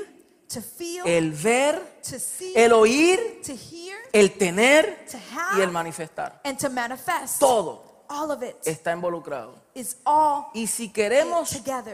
[0.59, 5.71] feel, el ver, to see, el oír, to hear, el tener to have, y el
[5.71, 6.41] manifestar.
[6.43, 7.39] and to manifest.
[7.39, 9.55] Todo All of it está involucrado.
[9.73, 10.47] is all.
[10.53, 11.49] Y si queremos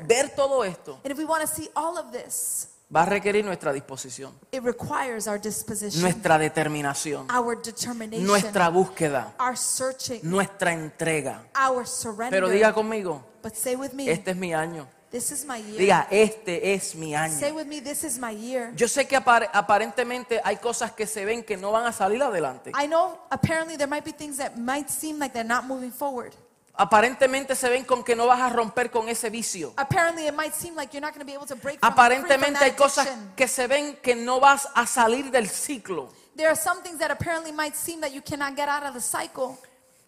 [0.08, 3.44] ver todo esto, And if we want to see all of this, va a requerir
[3.46, 10.72] nuestra disposición, it requires our disposition, nuestra determinación, our determination, nuestra búsqueda, our searching, nuestra
[10.74, 11.44] entrega.
[11.54, 12.32] our surrender.
[12.32, 14.88] Pero diga conmigo, but say with me, este es mi año.
[15.12, 15.80] This is my year.
[15.80, 17.56] Diga, este es mi Say año.
[17.56, 18.74] with me, this is my year.
[18.76, 22.22] Yo sé que apar- aparentemente hay cosas que se ven que no van a salir
[22.22, 22.72] adelante.
[22.76, 26.34] I know apparently there might be things that might seem like they're not moving forward.
[26.80, 29.74] Aparentemente se ven con que no vas a romper con ese vicio.
[29.78, 32.16] Apparently it might seem like you're not going to be able to break from, free
[32.16, 36.10] from Aparentemente hay that cosas que se ven que no vas a salir del ciclo,
[36.36, 39.02] There are some things that apparently might seem that you cannot get out of the
[39.02, 39.58] cycle,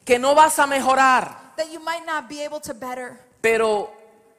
[0.05, 3.89] que no vas a mejorar, that you might not be able to better pero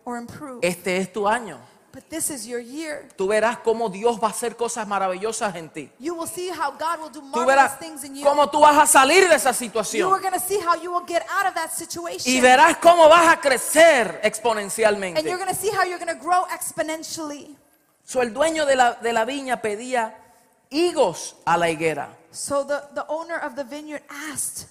[0.05, 0.61] or improve.
[0.63, 1.59] este es tu año.
[1.93, 3.09] But this is your year.
[3.17, 5.91] Tú verás cómo Dios va a hacer cosas maravillosas en ti.
[5.99, 8.25] You will see how God will do Tú marvelous verás things in you.
[8.25, 10.09] cómo tú vas a salir de esa situación.
[10.47, 12.33] see how you will get out of that situation.
[12.33, 15.25] Y verás cómo vas a crecer and you're exponencialmente.
[15.25, 17.57] going to see how you're going to grow exponentially.
[18.05, 20.17] So, el dueño de la, de la viña pedía
[20.71, 22.17] higos a la higuera.
[22.31, 24.69] So the, the owner of the vineyard asked,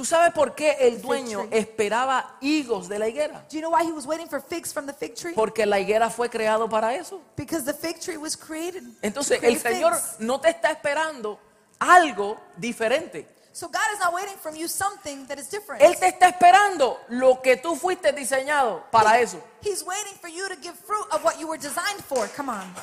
[0.00, 3.44] ¿Tú sabes por qué el dueño esperaba higos de la higuera?
[3.50, 5.34] Do you know why he was waiting for figs from the fig tree?
[5.34, 7.20] Porque la higuera fue creado para eso.
[7.36, 8.82] Because the fig tree was created.
[8.82, 10.16] to Entonces el Señor figs.
[10.20, 11.38] no te está esperando
[11.78, 13.26] algo diferente.
[13.52, 15.82] So God is not waiting from you something that is different.
[15.82, 19.38] Él te está esperando lo que tú fuiste diseñado para eso.
[19.60, 22.26] He's waiting for you to give fruit of what you were designed for.
[22.34, 22.74] Come on.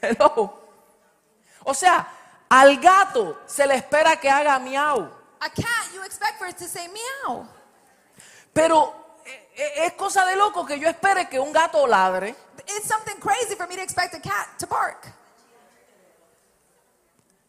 [0.00, 0.54] Hello.
[1.66, 2.08] O sea,
[2.48, 5.22] al gato se le espera que haga miau.
[5.44, 7.46] A cat, you expect for it to say meow.
[8.52, 8.94] Pero
[9.26, 12.34] eh, eh, es cosa de loco que yo espere que un gato ladre.
[12.66, 15.12] It's something crazy for me to expect a cat to bark.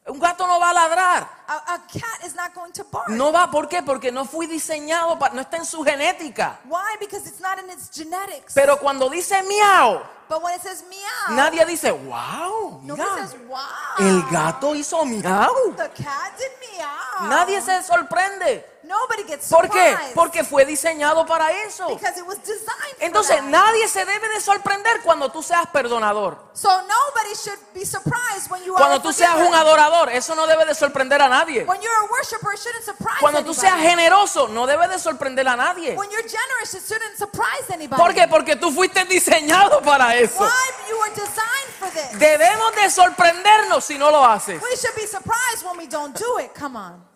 [0.08, 1.28] Un gato no va a ladrar.
[1.48, 3.10] A, a cat is not going to bark.
[3.10, 3.82] No va, ¿por qué?
[3.82, 6.60] Porque no fui diseñado, para, no está en su genética.
[6.66, 6.98] Why?
[7.00, 8.54] Because it's not in its genetics.
[8.54, 13.60] Pero cuando dice miau, but when it says meow, nadie dice, wow, mira, says wow.
[13.98, 15.76] el gato hizo miau.
[15.76, 17.28] The cat did meow.
[17.28, 18.64] Nadie se sorprende.
[18.86, 19.92] Nobody gets ¿Por qué?
[19.92, 20.14] surprised.
[20.14, 21.88] Porque fue diseñado para eso.
[21.90, 23.46] Because it was designed for Entonces that.
[23.46, 26.38] nadie se debe de sorprender cuando tú seas perdonador.
[26.54, 29.60] So nobody should be surprised when you Cuando a tú seas un forgiver.
[29.60, 31.64] adorador, eso no debe de sorprender a nadie.
[31.66, 33.68] When you're a worshiper, it shouldn't surprise Cuando tú anybody.
[33.68, 35.96] seas generoso, no debe de sorprender a nadie.
[35.96, 38.00] When you're generous, it shouldn't surprise anybody.
[38.02, 38.28] ¿Por qué?
[38.28, 40.44] Porque tú fuiste diseñado para eso.
[40.44, 42.20] Why you were designed for this.
[42.20, 44.62] Debemos de sorprendernos si no lo haces.
[44.62, 46.54] We should be surprised when we don't do it.
[46.54, 47.15] Come on.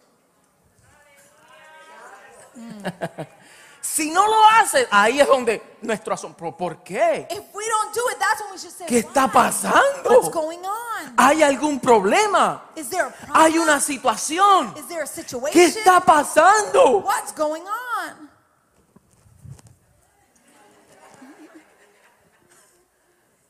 [3.81, 6.55] Si no lo haces, ahí es donde nuestro asombro.
[6.55, 7.25] ¿Por qué?
[7.31, 9.31] If we don't do it, that's when we should say, ¿Qué está "Why?
[9.31, 10.09] pasando?
[10.09, 11.13] What's going on?
[11.17, 12.61] ¿Hay algún problema?
[12.75, 13.35] Is there a problem?
[13.41, 14.73] ¿Hay una situación?
[14.77, 15.53] Is there a situation?
[15.53, 16.99] ¿Qué está pasando?
[16.99, 18.29] What's going on?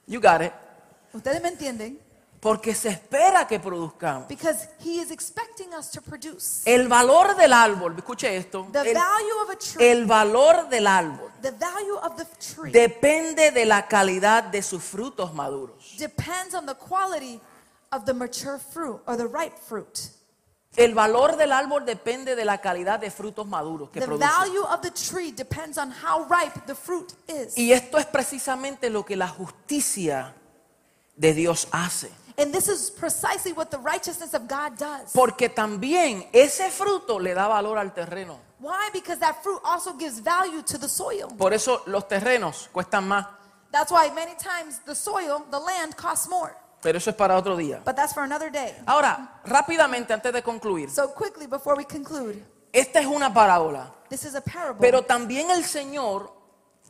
[0.06, 0.54] You got it.
[1.14, 2.00] Ustedes me entienden?
[2.40, 4.28] Porque se espera que produzcamos.
[4.30, 6.62] Because he is expecting us to produce.
[6.66, 8.68] El valor del árbol, escuche esto.
[8.72, 12.26] The El, value of a tree, el valor del árbol the value of the
[12.56, 15.96] tree depende de la calidad de sus frutos maduros.
[15.98, 17.40] depends on the quality
[17.92, 20.12] of the mature fruit or the ripe fruit.
[20.76, 24.26] El valor del árbol depende de la calidad de frutos maduros que The produce.
[24.30, 27.58] value of the tree depends on how ripe the fruit is.
[27.58, 30.36] Y esto es precisamente lo que la justicia
[31.18, 32.12] de Dios hace.
[32.40, 35.12] And this is precisely what the righteousness of God does.
[35.14, 38.38] Porque también ese fruto le da valor al terreno.
[38.60, 38.90] Why?
[38.94, 41.28] Because that fruit also gives value to the soil.
[41.38, 43.28] Por eso los terrenos cuestan más.
[43.72, 46.56] That's why many times the soil, the land costs more.
[46.82, 47.82] Pero eso es para otro día.
[47.84, 48.74] But that's for another day.
[48.86, 53.92] Ahora, rápidamente antes de concluir, So quickly before we conclude, esta es una parábola.
[54.10, 54.80] this is a parable.
[54.80, 56.32] Pero también el Señor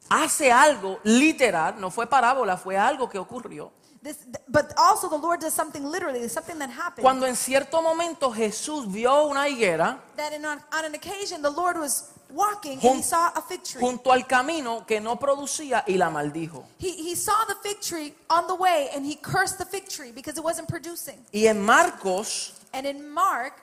[0.09, 3.71] hace algo literal, no fue parábola, fue algo que ocurrió.
[4.01, 7.03] This, but also the Lord does something literally, something that happened.
[7.03, 11.49] Cuando en cierto momento Jesús vio una higuera that in, on, on an occasion the
[11.49, 13.81] Lord was walking and he saw a fig tree.
[13.81, 16.63] junto al camino que no producía y la maldijo.
[16.79, 20.11] He, he saw the fig tree on the way and he cursed the fig tree
[20.13, 21.17] because it wasn't producing.
[21.33, 23.53] Y en Marcos, And in Mark,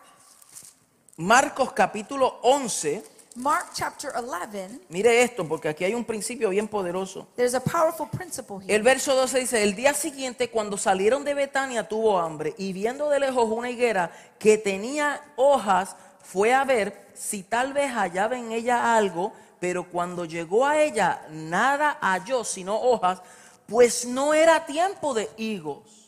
[1.16, 3.02] Marcos capítulo 11,
[3.36, 7.28] Mark chapter 11, mire esto porque aquí hay un principio bien poderoso.
[7.36, 8.74] there's a powerful principle here.
[8.74, 13.10] El verso 12 dice, el día siguiente cuando salieron de Betania tuvo hambre y viendo
[13.10, 18.52] de lejos una higuera que tenía hojas, fue a ver si tal vez hallaba en
[18.52, 23.20] ella algo, pero cuando llegó a ella nada halló sino hojas,
[23.66, 26.05] pues no era tiempo de higos.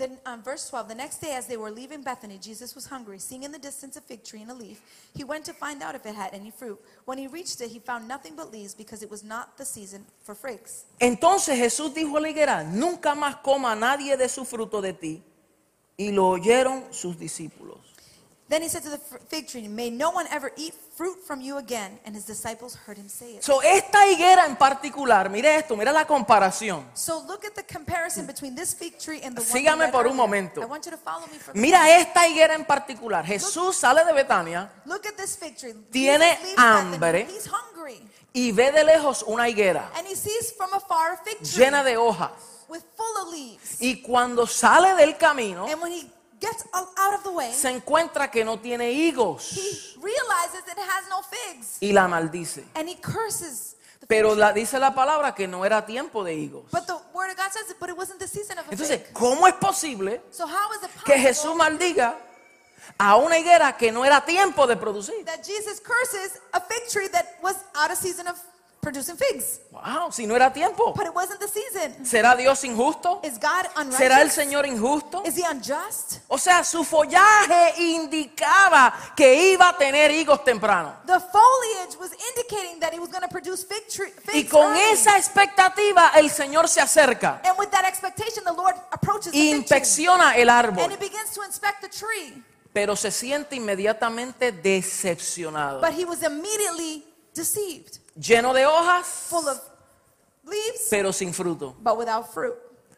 [0.00, 3.18] Then um, verse 12, the next day as they were leaving Bethany, Jesus was hungry.
[3.18, 4.80] Seeing in the distance a fig tree and a leaf,
[5.14, 6.80] he went to find out if it had any fruit.
[7.04, 10.06] When he reached it, he found nothing but leaves because it was not the season
[10.22, 10.86] for figs.
[11.00, 15.22] Entonces Jesús dijo a la higuera, nunca más coma nadie de su fruto de ti.
[15.98, 17.80] Y lo oyeron sus discípulos.
[18.50, 18.98] Then he said to the
[19.28, 22.00] fig tree, May no one ever eat fruit from you again.
[22.04, 23.44] And his disciples heard him say it.
[23.44, 26.84] So, esta higuera en particular, mire esto, mira la comparación.
[26.94, 30.16] So look at the comparison between this fig tree and the one Sígame por un
[30.16, 30.60] momento.
[30.60, 33.24] I want you to follow me for Mira esta higuera en particular.
[33.24, 35.74] Jesús sale de Betania Look at this fig tree.
[35.92, 37.28] Tiene hambre.
[37.30, 38.02] He's hungry.
[38.32, 41.84] y ve de lejos una higuera And he sees from afar a fig tree llena
[41.84, 42.32] de hojas.
[42.68, 43.76] with full of leaves.
[43.80, 46.10] Y cuando sale del camino, And when he
[46.40, 51.08] gets out of the way, se encuentra que no tiene higos he realizes it has
[51.08, 51.76] no figs.
[51.80, 52.64] y la maldice.
[52.74, 53.76] And he curses.
[54.00, 56.64] the Pero la, dice la palabra que no era tiempo de higos.
[56.72, 59.02] But the word of God says it, but it wasn't the season of a Entonces,
[59.02, 59.12] fig.
[59.12, 62.16] ¿cómo es posible So how is it que Jesús possible maldiga
[62.98, 65.24] a una higuera que no era tiempo de producir?
[65.26, 68.36] that Jesus curses a fig tree that was out of season of
[68.80, 69.60] producing figs.
[69.70, 70.92] Wow, si no era tiempo.
[70.94, 72.04] But it wasn't the season.
[72.04, 73.20] ¿Será Dios injusto?
[73.22, 74.32] Is God ¿Será el unrighteous?
[74.32, 75.22] Señor injusto?
[75.26, 76.18] Is he unjust?
[76.28, 80.94] O sea, su follaje indicaba que iba a tener higos temprano.
[81.06, 84.72] The foliage was indicating that he was going to produce fig tree, Y figs con
[84.72, 84.80] early.
[84.92, 90.34] esa expectativa el Señor se acerca And with that expectation, the Lord approaches the inspecciona
[90.36, 92.42] el And árbol, he begins to inspect the tree.
[92.72, 95.80] pero se siente inmediatamente decepcionado.
[95.80, 97.04] But he was immediately
[97.34, 99.60] deceived, Lleno de hojas, full of
[100.44, 101.74] leaves, pero sin fruto.
[101.82, 102.54] but without fruit.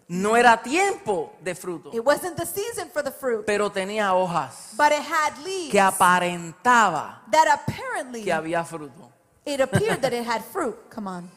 [0.09, 4.75] No era tiempo de fruto, It wasn't the season for the fruit, pero tenía hojas
[4.77, 9.11] but it had leaves que aparentaba that apparently que había fruto.
[9.47, 10.77] it appeared that it had fruit.
[10.91, 11.31] Come on.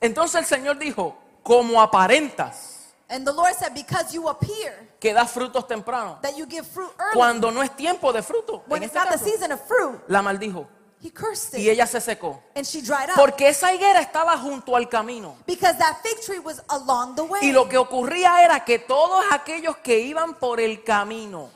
[0.00, 2.72] Entonces el Señor dijo, como aparentas
[3.08, 6.90] And the Lord said, Because you appear que das frutos temprano, that you give fruit
[6.98, 8.64] early cuando no es tiempo de fruto.
[8.66, 10.66] when En it's este not the caso, season of fruit, la maldijo
[11.06, 11.72] he cursed y it.
[11.72, 12.42] ella se secó.
[12.54, 13.16] And she dried up.
[13.16, 15.36] Porque esa higuera estaba junto al camino.
[15.46, 17.40] Because that fig tree was along the way.
[17.42, 21.50] Y lo que ocurría era que todos aquellos que iban por el camino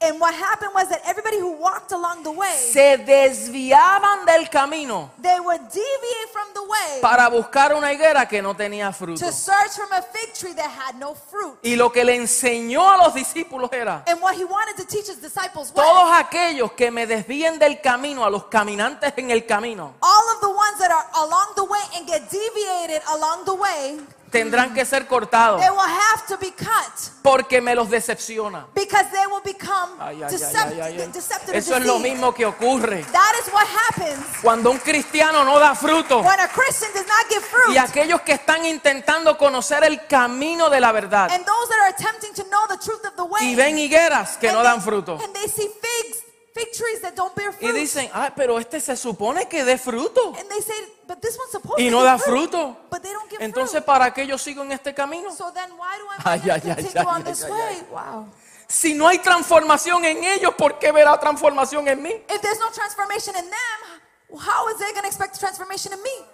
[0.00, 5.10] And what happened was that everybody who walked along the way, se desviaban del camino
[5.20, 9.18] they would deviate from the way para buscar una higuera que no tenía fruto.
[9.18, 11.58] to search from a fig tree that had no fruit.
[11.62, 15.08] Y lo que le enseñó a los discípulos era, And what he wanted to teach
[15.08, 19.44] his disciples todos was aquellos que me desvíen del camino, a los caminantes en el
[19.44, 23.54] camino, all of the ones that are along the way and get deviated along the
[23.54, 24.00] way,
[24.38, 28.66] tendrán que ser cortados they will have to be cut porque me los decepciona.
[28.74, 31.10] because they will become Ay, ay, decept- ay, ay, ay.
[31.12, 35.58] deceptive Eso es lo mismo que ocurre That is what happens cuando un cristiano no
[35.58, 36.20] da fruto.
[36.22, 37.74] when a Christian does not give fruit.
[37.74, 41.88] Y aquellos que están intentando conocer el camino de la verdad And those that are
[41.90, 43.42] attempting to know the truth of the way.
[43.52, 46.22] y ven higueras que and no they- dan fruto And they see figs,
[46.56, 47.74] fig trees that don't bear y fruit.
[47.74, 50.74] dicen, ah, pero este se supone que dé fruto and they say,
[51.06, 52.76] but this one's supposed y to no give da fruit, fruto.
[52.90, 53.84] But they don't give Entonces, fruit.
[53.84, 55.30] ¿para qué yo sigo en este camino?
[55.34, 57.86] So then why do I Ay, ay, to ay, ay, on ay, this ay, way?
[57.90, 58.28] Wow.
[58.68, 62.10] Si no hay transformación en ellos, ¿por qué verá transformación en mí?
[62.28, 66.26] If there's no transformation in them, how is they going to expect transformation in me?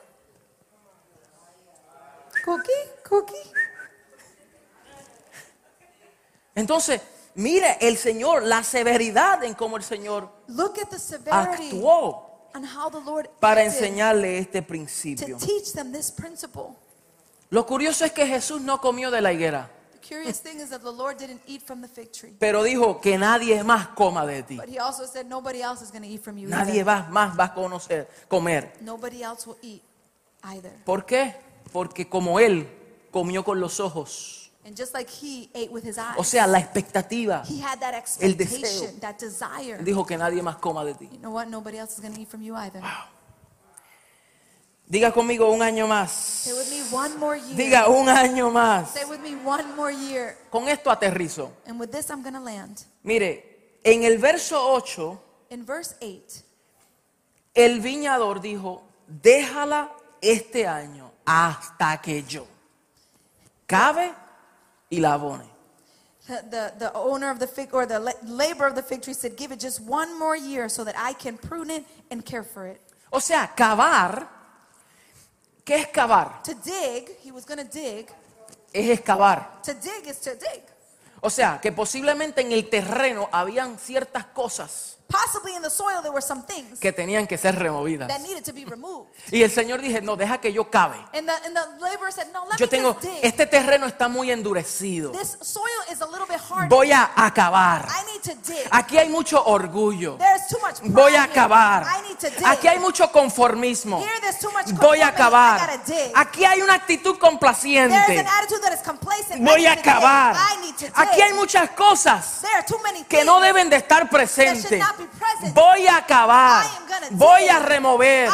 [2.45, 2.73] Cookie,
[3.05, 3.53] cookie.
[6.55, 7.01] Entonces,
[7.35, 12.29] mire el Señor, la severidad en cómo el Señor Look at the severity actuó
[12.77, 15.37] how the Lord para enseñarle este to principio.
[15.39, 16.75] teach them this principle.
[17.51, 20.81] Lo curioso es que Jesús no comió de la higuera, The curious thing is that
[20.83, 22.35] the Lord didn't eat from the fig tree.
[22.39, 24.57] pero dijo que nadie más coma de ti.
[24.57, 27.39] But he also said nobody else is going to eat from you Nadie va- más
[27.39, 28.73] va a conocer, comer.
[28.81, 29.83] Nobody else will eat
[30.43, 30.73] either.
[30.85, 31.37] ¿Por qué?
[31.73, 32.69] Porque como Él
[33.11, 36.59] comió con los ojos, And just like he ate with his eyes, o sea, la
[36.59, 38.61] expectativa, he had that el deseo.
[38.61, 39.83] expectation, that desire.
[39.83, 41.09] Dijo que nadie más coma de ti.
[41.11, 41.49] You know what?
[41.49, 42.81] Nobody else is going to eat from you either.
[44.89, 46.11] Diga conmigo un año más.
[46.11, 47.57] Stay with me one more year.
[47.57, 48.91] Diga un año más.
[48.91, 50.37] Stay with me one more year.
[50.51, 51.51] Con esto aterrizo.
[51.67, 52.85] And with this, I'm going to land.
[53.03, 55.19] Mire, en el verso 8,
[55.51, 56.45] In verse 8,
[57.55, 62.47] el viñador dijo, déjala este año hasta que yo
[63.67, 64.15] cabe
[64.93, 65.45] y la abone.
[66.27, 69.37] the, the, owner of the fig, or the la- labor of the fig tree said,
[69.37, 72.67] Give it just one more year so that I can prune it and care for
[72.67, 72.81] it.
[73.11, 74.29] O sea, cavar,
[75.65, 76.43] ¿qué es cavar?
[76.45, 78.11] To dig, he was going to dig.
[78.73, 79.63] Es excavar.
[79.63, 80.63] To dig is to dig.
[81.21, 86.11] O sea, que posiblemente en el terreno habían ciertas cosas Possibly in the soil, there
[86.13, 88.09] were some things que tenían que ser removidas.
[88.09, 89.11] that needed to be removed.
[89.31, 90.97] Y el Señor dije, no, deja que yo cabe.
[91.13, 93.21] And the, and the laborer said, No, let Yo me tengo, just dig.
[93.23, 95.13] este terreno está muy endurecido.
[95.13, 96.69] This soil is a little bit hard.
[96.71, 97.87] Voy a acabar.
[97.89, 98.67] I need to dig.
[98.71, 100.17] Aquí hay mucho orgullo.
[100.19, 101.31] There's too much pride Voy a here.
[101.31, 101.85] acabar.
[101.87, 102.45] I need to dig.
[102.47, 104.01] Aquí hay mucho conformismo.
[104.01, 105.03] Here there's too much Voy a conformity.
[105.03, 105.61] I acabar.
[105.61, 106.13] gotta dig.
[106.15, 108.19] Aquí hay una actitud There's complaciente.
[108.19, 109.43] an attitude that is complacent.
[109.43, 109.87] I Voy need a to dig.
[109.87, 110.35] acabar.
[110.37, 110.93] I need to dig.
[110.97, 114.11] Aquí hay muchas cosas There are too many que no things deben de estar that
[114.11, 114.63] presentes.
[114.69, 115.02] should not be present.
[115.53, 116.67] Voy a acabar.
[117.11, 118.31] Voy a remover.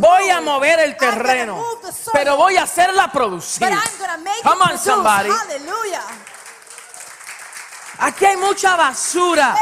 [0.00, 1.64] Voy a mover el terreno.
[2.12, 3.68] Pero voy a hacerla producir.
[4.42, 5.30] Come on, somebody.
[7.98, 9.56] Aquí hay mucha basura.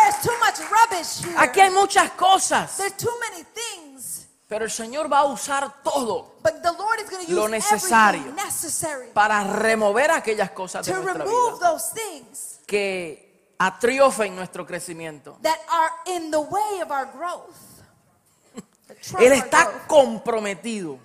[1.37, 2.79] Aquí hay muchas cosas.
[4.47, 6.37] Pero el Señor va a usar todo
[7.29, 8.35] Lo necesario.
[9.15, 13.24] para remover aquellas cosas de nuestra remove vida those
[13.59, 15.37] que atriofen nuestro crecimiento.
[15.43, 17.83] that are in the way of our growth.
[18.89, 19.87] That trump Él our está growth.
[19.89, 20.99] comprometido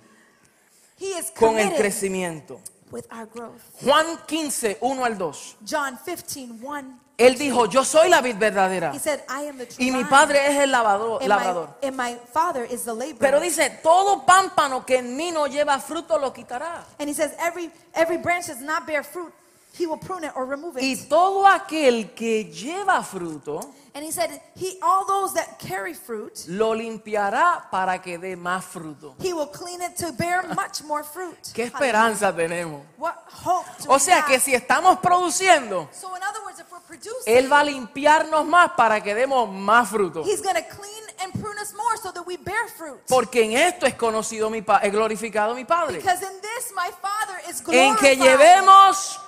[0.98, 2.60] He is con el committed crecimiento.
[2.90, 3.62] with our growth.
[3.82, 5.56] Juan 15, 1 al 2.
[5.64, 9.66] John 15, 1 Él dijo, yo soy la vid verdadera He said, I am the
[9.66, 11.68] true y mi vine, padre es el lavador, and labrador.
[11.82, 13.18] my, and my father is the laborer.
[13.18, 16.82] Pero dice, todo pámpano que en mí no lleva fruto lo quitará.
[16.98, 19.32] and he says, every, every branch does not bear fruit,
[19.78, 20.82] he will prune it or remove it.
[20.82, 23.60] Y todo aquel que lleva fruto
[23.92, 28.64] and he said, he, all those that carry fruit, lo limpiará para que dé más
[28.64, 29.16] fruto.
[29.20, 31.36] he will clean it to bear much more fruit.
[31.52, 32.82] ¿Qué esperanza tenemos?
[32.98, 33.14] What
[33.44, 34.42] hope do O we sea que have?
[34.44, 38.72] si estamos produciendo, So in other words, if we're producing, Él va a limpiarnos más
[38.76, 40.22] para que demos más fruto.
[40.24, 43.00] he's going to clean and prune us more so that we bear fruit.
[43.08, 45.96] Porque en esto es conocido mi pa- es glorificado mi Padre.
[45.98, 49.18] Because in this my Father is En que llevemos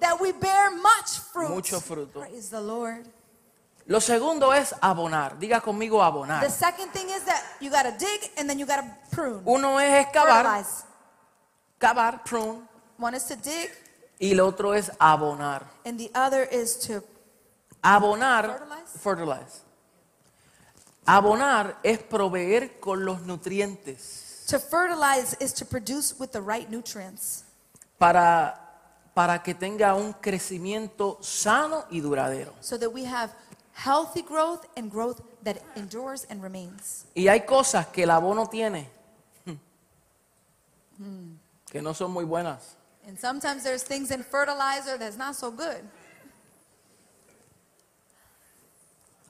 [0.00, 1.50] that we bear much fruit.
[1.50, 2.20] Mucho fruto.
[2.20, 3.06] Praise the Lord.
[3.88, 5.38] Lo segundo es abonar.
[5.38, 6.40] Diga conmigo abonar.
[6.42, 9.42] The second thing is that you got to dig and then you got to prune.
[9.46, 10.84] Uno es excavar, Fertilize.
[11.80, 12.62] cavar, prune,
[12.98, 13.70] One is to dig
[14.20, 15.62] y el otro es abonar.
[15.84, 17.02] and the other is to
[17.84, 18.98] Abonar, Fertilize.
[18.98, 19.60] fertilize.
[21.06, 27.44] Abonar es proveer con los nutrientes to fertilize is to produce with the right nutrients
[27.98, 28.58] para,
[29.16, 32.52] para que tenga un crecimiento sano y duradero.
[32.60, 33.32] so that we have
[33.72, 37.06] healthy growth and growth that endures and remains.
[37.14, 38.90] Y hay cosas que el abono tiene
[41.70, 42.76] que no son muy buenas.
[43.08, 45.82] And sometimes there's things in fertilizer that's not so good.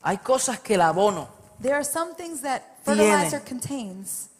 [0.03, 1.29] Hay cosas que el abono
[1.61, 2.99] There are some things that Tiene.
[2.99, 4.31] fertilizer contains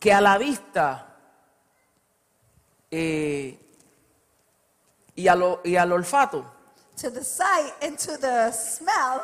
[0.00, 1.04] que a la vista
[2.90, 3.58] eh,
[5.14, 6.44] y, a lo- y al olfato
[7.00, 9.22] to the sight and to the smell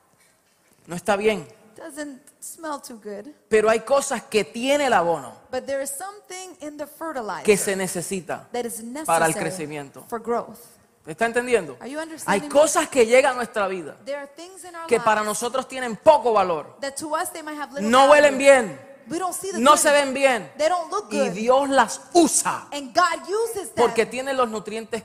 [0.86, 1.46] no está bien.
[1.76, 3.32] doesn't smell too good.
[3.48, 7.56] Pero hay cosas que tiene el abono But there is something in the fertilizer que
[7.56, 8.48] se necesita.
[8.52, 10.04] that is necessary para el crecimiento.
[10.08, 10.58] for growth.
[11.06, 11.76] ¿Me está entendiendo?
[11.80, 15.00] Are you Hay cosas que llegan a nuestra vida There are things in our que
[15.00, 16.76] para nosotros tienen poco valor.
[16.80, 18.12] that to us they might have little No value.
[18.12, 18.80] huelen bien,
[19.10, 20.48] We don't see the no se ven bien.
[20.56, 21.32] They don't look Y good.
[21.34, 25.02] Dios las usa and God uses them porque tiene los nutrientes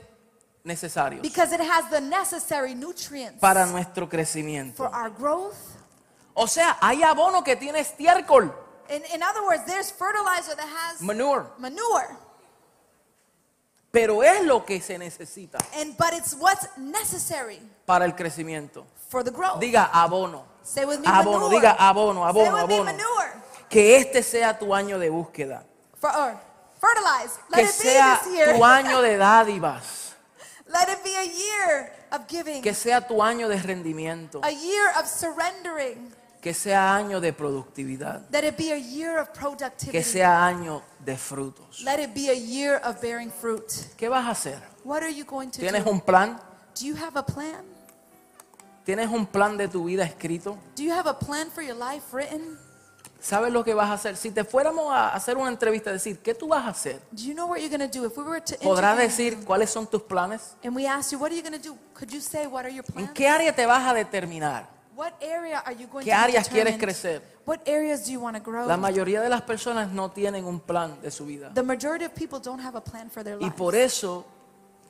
[0.63, 4.83] necesarios because it has the necessary nutrients para nuestro for crecimiento.
[4.93, 5.55] our growth.
[6.35, 8.53] O sea, hay abono que tiene estiércol,
[8.89, 12.15] In, in other words, there's fertilizer that has manure, manure,
[13.91, 18.85] pero es lo que se necesita and but it's what's necessary para el crecimiento.
[19.09, 19.59] for the growth.
[19.59, 20.43] Diga abono.
[20.63, 21.55] Say with me, Abono, manure.
[21.59, 22.85] diga abono, Say abono, with me, abono.
[22.85, 23.43] manure.
[23.69, 25.63] Que este sea tu año de búsqueda.
[25.99, 26.37] For, or
[26.79, 27.39] fertilize.
[27.49, 28.55] Let Que it sea be this year.
[28.55, 30.13] tu año de dádivas.
[30.67, 32.61] Let it be a year of giving.
[32.61, 34.41] Que sea tu año de rendimiento.
[34.43, 36.11] a year of surrendering.
[36.41, 38.21] Que sea año de productividad.
[38.31, 39.91] Let it be a year of productivity.
[39.91, 41.81] Que sea año de frutos.
[41.81, 43.63] Let it be a year of bearing fruit.
[43.97, 44.61] ¿Qué vas a hacer?
[44.83, 45.89] What are you going to ¿Tienes do?
[45.91, 46.39] un plan?
[46.79, 47.65] Do you have a plan?
[48.85, 50.55] ¿Tienes un plan de tu vida escrito?
[50.75, 52.59] Do you have a plan for your life written?
[53.25, 54.17] ¿Sabes lo que vas a hacer?
[54.17, 57.01] Si te fuéramos a hacer una entrevista, decir, ¿qué tú vas a hacer?
[57.11, 58.05] Do you know what you're going to do?
[58.05, 60.55] If we were to ¿Podrás decir you cuáles son tus planes?
[60.63, 61.75] and we asked you, what are you going to do?
[61.95, 63.11] Could you say, what are your ¿En plans?
[63.15, 64.69] qué área te vas a determinar?
[64.95, 67.23] What area are you going ¿Qué to áreas quieres crecer?
[67.47, 68.67] What areas do you want to grow?
[68.67, 71.51] La mayoría de las personas no tienen un plan de su vida.
[71.51, 73.55] The majority of people don't have a plan for their Y lives.
[73.55, 74.23] por eso,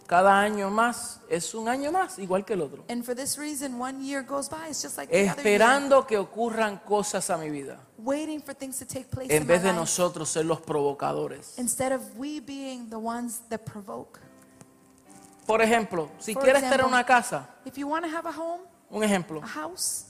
[0.07, 2.83] cada año más es un año más, igual que el otro.
[2.89, 4.69] And for this reason, one year goes by.
[4.69, 7.79] It's just like the other year, Esperando que ocurran cosas a mi vida.
[7.97, 10.61] waiting for things to take place En in vez my de life, nosotros ser los
[10.61, 11.57] provocadores.
[11.57, 14.19] instead of we being the ones that provoke.
[15.47, 18.31] Por ejemplo, si For quieres example, tener una casa, If you want to have a
[18.31, 20.05] home, un ejemplo, a house,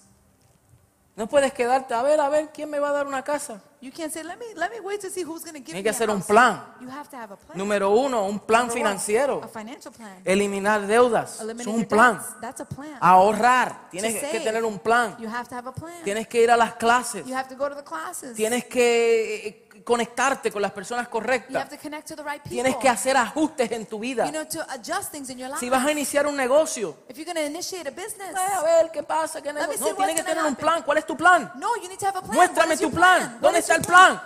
[1.15, 3.61] no puedes quedarte a ver, a ver, ¿quién me va a dar una casa?
[3.81, 5.79] you can't say, "Let me, let me wait to see who's going to give Tiene
[5.79, 6.63] me que a hacer un house." plan.
[6.81, 7.55] You have to have a plan.
[7.57, 9.41] Número uno, un plan Number one, financiero.
[9.43, 10.21] a financial plan.
[10.25, 11.35] Eliminar deudas.
[11.35, 12.13] Es Eliminate un your plan.
[12.17, 12.41] debts.
[12.41, 12.97] That's a plan.
[12.99, 13.89] Ahorrar.
[13.91, 14.39] Tienes que save.
[14.43, 15.15] tener un plan.
[15.19, 16.03] You have to have a plan.
[16.03, 17.25] Tienes que ir a las clases.
[17.27, 18.35] You have to go to the classes.
[18.35, 21.55] Tienes que eh, conectarte con las personas You correctas.
[21.55, 22.49] have to connect to the right people.
[22.49, 24.25] Tienes que hacer ajustes en tu vida.
[24.25, 25.59] you know, to adjust things in your life.
[25.59, 28.91] Si vas a iniciar un negocio, if you're going to initiate a business, a ver
[28.91, 30.81] qué pasa, qué No, tienes que tener un plan.
[30.83, 31.51] ¿Cuál es tu plan?
[31.55, 32.35] no, you need to have a plan.
[32.35, 33.33] Muéstrame tu plan.
[33.35, 34.21] What ¿Dónde está el plan?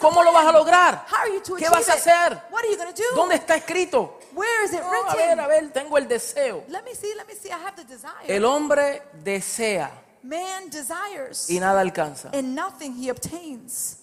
[0.00, 0.44] ¿Cómo lo plan?
[0.44, 1.06] vas a lograr?
[1.58, 2.42] ¿Qué vas a hacer?
[3.14, 4.18] ¿Dónde está escrito?
[5.08, 6.64] A ver, a ver, tengo el deseo.
[6.68, 7.48] Let me see, let me see.
[7.48, 8.26] I have the desire.
[8.26, 9.90] El hombre desea
[10.22, 12.30] Man desires, y nada alcanza.
[12.32, 13.98] and nothing he obtains.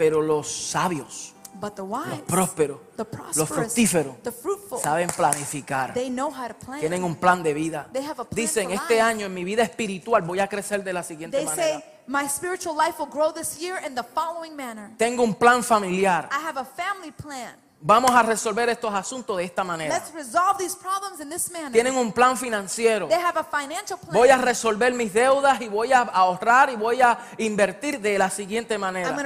[0.00, 5.92] Pero los sabios, But the los wise, prósperos, the prosperous, fructíferos, the fruitful, saben planificar.
[5.92, 6.80] they know how to plan.
[6.80, 7.86] Tienen un plan de vida.
[7.92, 9.02] They have a plan Dicen, este life.
[9.02, 11.80] año en mi vida espiritual voy a crecer de la siguiente They manera.
[11.80, 14.90] say, my spiritual life will grow this year in the following manner.
[14.96, 16.26] Tengo un plan familiar.
[16.32, 17.54] I have a family plan.
[17.82, 19.94] Vamos a resolver estos asuntos de esta manera.
[19.94, 21.72] Let's resolve these problems in this manner.
[21.72, 23.08] Tienen un plan financiero.
[23.08, 24.12] They have a financial plan.
[24.12, 28.28] Voy a resolver mis deudas y voy a ahorrar y voy a invertir de la
[28.28, 29.16] siguiente I'm going manera.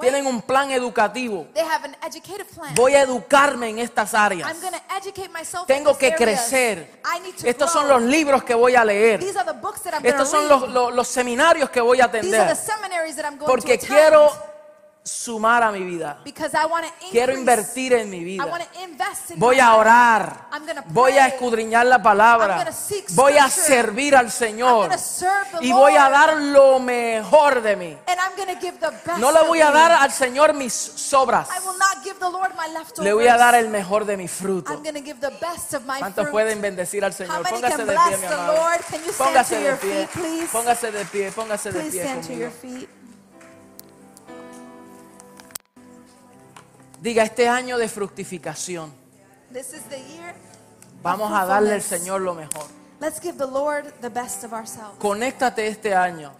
[0.00, 1.46] Tienen un plan educativo.
[2.74, 4.50] Voy a educarme en estas áreas.
[4.50, 7.00] I'm going to educate myself Tengo que crecer.
[7.44, 9.20] Estos son los libros que voy a leer.
[9.20, 11.80] These are the books that I'm going to Estos son los, los- los seminarios que
[11.80, 12.56] voy a These are the atender.
[12.56, 14.32] seminaries that I'm going Porque quiero
[15.08, 16.18] sumar a mi vida.
[17.10, 18.46] Quiero invertir en mi vida.
[19.36, 20.48] Voy a orar.
[20.86, 22.70] Voy a escudriñar la palabra.
[23.10, 24.90] Voy a servir al Señor.
[25.60, 27.98] Y voy a dar lo mejor de mí.
[29.16, 31.48] No le voy a dar al Señor mis sobras.
[32.98, 34.82] Le voy a dar el mejor de mi fruto.
[35.98, 37.48] ¿Cuántos pueden bendecir al Señor?
[37.48, 38.58] Póngase de pie, mi amado.
[39.16, 40.08] Póngase de pie.
[40.52, 41.32] Póngase de pie.
[41.32, 42.97] Póngase de pie
[47.00, 48.92] Diga este año de fructificación.
[49.52, 50.34] This is the year.
[51.02, 51.82] Vamos a darle al.
[51.82, 52.66] Señor lo mejor.
[53.00, 54.98] Let's give the Lord the best of ourselves.
[54.98, 56.32] Conéctate este año.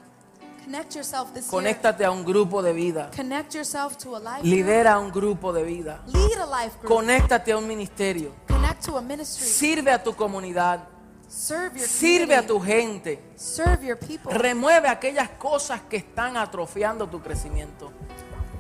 [0.65, 1.51] Connect yourself this year.
[1.51, 3.11] Conéctate a un grupo de vida.
[3.15, 4.43] Connect yourself to a life.
[4.43, 6.03] Lidera un grupo de vida.
[6.07, 6.93] Lead a life group.
[6.93, 8.35] Conéctate a un ministerio.
[8.49, 9.47] Connect to a ministry.
[9.47, 10.81] Sirve a tu comunidad.
[11.29, 13.23] Serve your Sirve a tu gente.
[13.37, 14.33] Serve your people.
[14.33, 17.93] Remueve aquellas cosas que están atrofiando tu crecimiento.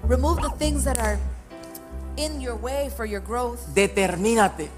[0.07, 1.19] Remove the things that are
[2.19, 3.61] in your way for your growth.
[3.75, 4.69] Determínate.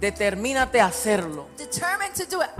[0.00, 1.46] Determínate a hacerlo.
[1.56, 2.50] Determined to do it.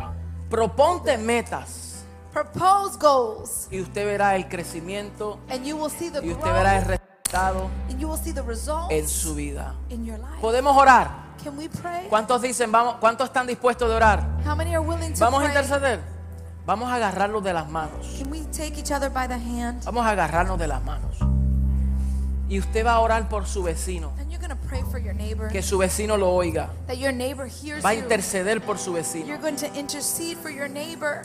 [0.48, 3.68] Proponte metas Propose goals.
[3.70, 6.38] y usted verá el crecimiento And you will see the y growth.
[6.38, 9.74] usted verá el resultado And you will see the results en su vida.
[9.90, 10.40] in your life.
[10.40, 11.10] Podemos orar.
[11.42, 12.06] Can we pray?
[12.08, 14.20] ¿Cuántos dicen, vamos, cuántos están dispuestos de orar?
[14.46, 15.56] How many are willing to Vamos a pray?
[15.56, 16.00] interceder.
[16.64, 18.06] Vamos a agarrarlos de las manos.
[18.18, 19.82] Can we take each other by the hand?
[19.84, 21.16] Vamos a agarrarnos de las manos.
[22.52, 24.12] Y usted va a orar por su vecino.
[24.20, 25.48] And you're going to pray for your neighbor.
[25.48, 26.68] Que su vecino lo oiga.
[26.86, 28.02] That your neighbor hears Va a you.
[28.02, 29.26] interceder por su vecino.
[29.26, 31.22] You're going to intercede for your neighbor.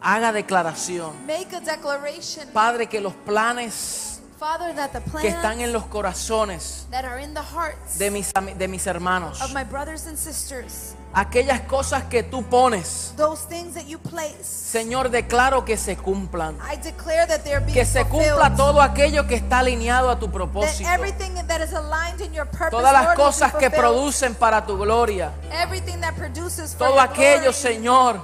[0.00, 1.12] Haga declaración.
[1.26, 2.48] Make a declaration.
[2.54, 7.18] Padre, que los planes Father, that the que están plans en los corazones that are
[7.20, 11.60] in the hearts de mis, ami- de mis hermanos, of my brothers and sisters, aquellas
[11.62, 16.56] cosas que tú pones, those things that you place, Señor, declaro que se cumplan.
[16.62, 18.30] I declare that they're being Que se fulfilled.
[18.38, 20.88] cumpla todo aquello que está alineado a tu that propósito.
[20.88, 24.78] everything that is aligned in your purpose, Todas las Lord, cosas que producen para tu
[24.78, 25.32] gloria.
[25.52, 28.20] everything that produces for Todo your aquello, glory, Señor,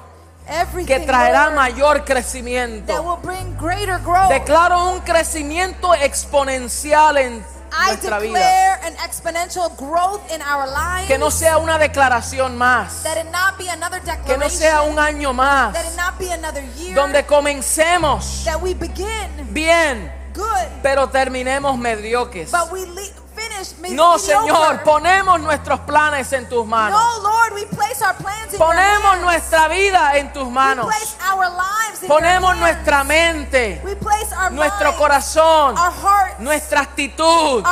[0.49, 3.03] everything, que traerá Lord, mayor that crecimiento.
[3.03, 4.30] will bring greater growth.
[4.30, 8.39] Declaro un crecimiento exponencial en I nuestra vida.
[8.39, 11.07] declare an exponential growth in our lives.
[11.07, 13.03] Que no sea una declaración más.
[13.03, 14.27] that it not be another declaration.
[14.27, 15.73] Que no sea un año más.
[15.73, 16.95] that it not be another year.
[16.95, 20.47] Donde comencemos that we begin bien, good,
[20.83, 22.51] pero terminemos mediocres.
[22.51, 22.85] but we
[23.91, 24.19] No.
[24.19, 27.01] Señor, ponemos nuestros planes en tus manos.
[28.57, 30.87] Ponemos nuestra vida en tus manos.
[32.07, 33.83] Ponemos nuestra mente,
[34.53, 35.75] nuestro corazón,
[36.39, 37.65] nuestra actitud.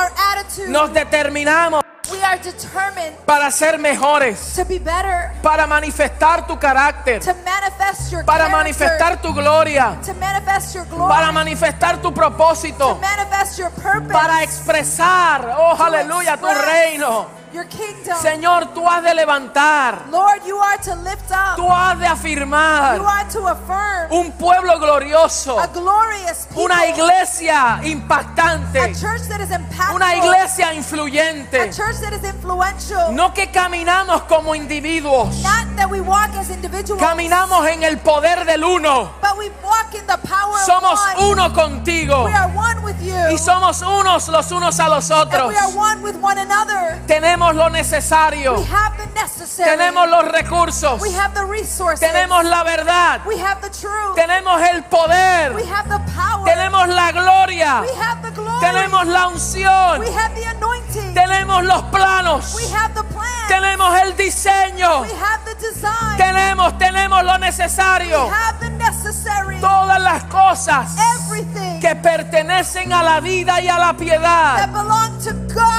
[0.69, 7.21] Nos determinamos we are determined para ser mejores, to be better, para manifestar tu carácter,
[7.21, 12.13] to manifest your para manifestar tu gloria, to manifest your glory, para manifestar tu to
[12.13, 17.46] propósito, manifest your purpose, para expresar, oh aleluya, tu reino.
[17.57, 18.17] Your kingdom.
[18.21, 21.57] Señor, tú has de levantar, Lord, you are to lift up.
[21.57, 26.65] tú has de You afirmar are to affirm un pueblo glorioso, a glorious people.
[26.65, 29.97] una iglesia a impactante, church that is impactful.
[29.97, 31.71] una iglesia a influyente.
[31.75, 33.13] church that is influential.
[33.13, 37.01] No que caminamos como individuos, Not that we walk as individuals.
[37.03, 39.11] caminamos en el poder del uno.
[39.21, 41.33] But we walk in the power Somos of one.
[41.33, 43.15] uno contigo We are one with you.
[43.33, 45.49] y somos unos los unos a los and otros.
[45.49, 47.01] we are one with one another.
[47.07, 49.71] Tenemos lo necesario, We have the necessary.
[49.71, 52.01] tenemos los recursos, we have the resources.
[52.01, 54.15] tenemos la verdad, we have the truth.
[54.15, 56.45] tenemos el poder, we have the power.
[56.45, 58.61] tenemos la gloria, we have the glory.
[58.61, 61.15] tenemos la unción, we have the anointing.
[61.15, 63.49] tenemos los planos, we have the plan.
[63.49, 66.17] tenemos el diseño, we have the design.
[66.17, 68.29] tenemos, tenemos lo we necesario.
[68.31, 69.61] have the necessary.
[69.61, 75.19] Todas las cosas Everything que pertenecen a la vida y a la that piedad belong
[75.23, 75.76] to godliness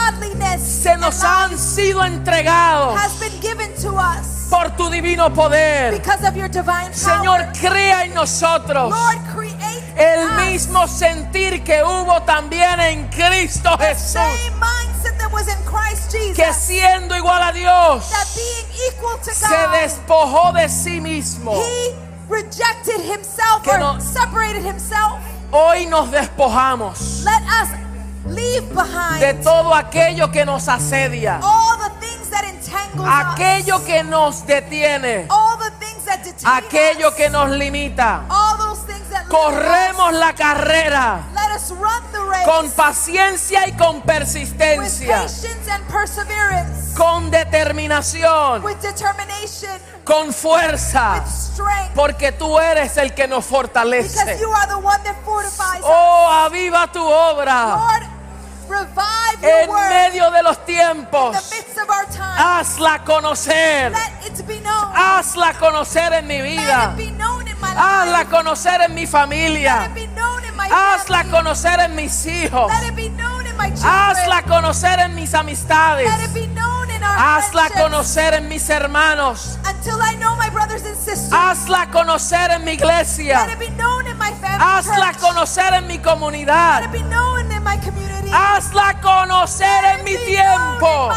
[0.59, 5.91] se nos han sido entregados life has been given to us por tu divino poder.
[5.91, 6.93] because of your divine power.
[6.93, 8.93] Señor, crea en nosotros
[9.97, 14.21] el mismo sentir que hubo también en Cristo Jesús,
[16.35, 18.05] que siendo igual a Dios,
[19.33, 21.53] se despojó de sí mismo.
[21.61, 21.95] he
[22.29, 25.19] rejected himself Que no- separated himself.
[25.51, 27.23] Hoy nos despojamos.
[28.29, 33.83] Leave behind de todo aquello que nos asedia, all the things that entangle aquello us,
[33.83, 38.23] que nos detiene, all the things that detain aquello us, que nos limita.
[38.29, 40.19] all those things that limit Corremos us.
[40.19, 45.85] la carrera Let us run the race con paciencia y con with persistencia, patience and
[45.87, 53.45] perseverance, con determinación, with determination, con fuerza, with strength, porque tú eres el que nos
[53.45, 54.39] because fortalece.
[54.39, 55.85] you are the one that fortifies us.
[55.85, 58.03] Oh, aviva tu obra Lord,
[59.41, 61.35] en medio de los in tiempos.
[61.49, 62.37] the midst of our time.
[62.37, 64.91] Hazla conocer, Let it be known.
[64.93, 69.01] hazla conocer en mi Let vida, it be known in my hazla conocer en mi
[69.01, 73.09] Let familia, it be known in my hazla conocer en mis hijos, Let it be
[73.09, 77.69] known in my hazla conocer en mis amistades, Let it be known in our hazla
[77.69, 81.31] conocer en mis hermanos, Until I know my brothers and sisters.
[81.31, 85.87] hazla conocer en mi Let iglesia, it be known in my family hazla conocer en
[85.87, 86.83] mi comunidad,
[88.33, 91.09] hazla conocer en mi tiempo,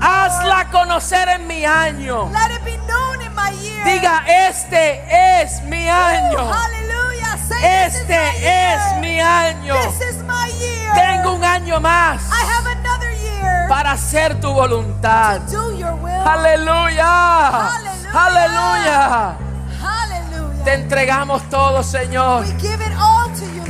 [0.00, 2.30] hazla conocer en mi año.
[2.30, 3.84] Let it be known in my year.
[3.84, 5.04] Diga, este
[5.42, 6.50] es mi año.
[7.62, 9.74] Este es mi año.
[9.74, 10.92] This is my year.
[10.94, 15.40] Tengo un año más I have another year para hacer tu voluntad.
[15.46, 16.10] to do your will.
[16.10, 17.70] Aleluya.
[18.12, 19.36] Aleluya.
[20.64, 22.46] Te entregamos todo, Señor.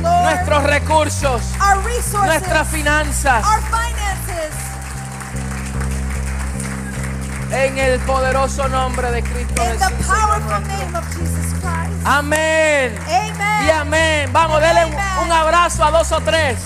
[0.05, 0.23] Lord.
[0.23, 3.43] Nuestros recursos, our resources, nuestras finanzas.
[3.45, 4.53] our finances.
[7.51, 10.05] En el poderoso nombre de Cristo In the Jesús.
[10.05, 10.77] Señor powerful nuestro.
[10.77, 12.05] name of Jesus Christ.
[12.05, 12.97] Amén.
[13.07, 13.65] Amen.
[13.65, 14.29] Y amén.
[14.33, 14.93] Vamos, dele un,
[15.25, 16.57] un abrazo a dos o tres.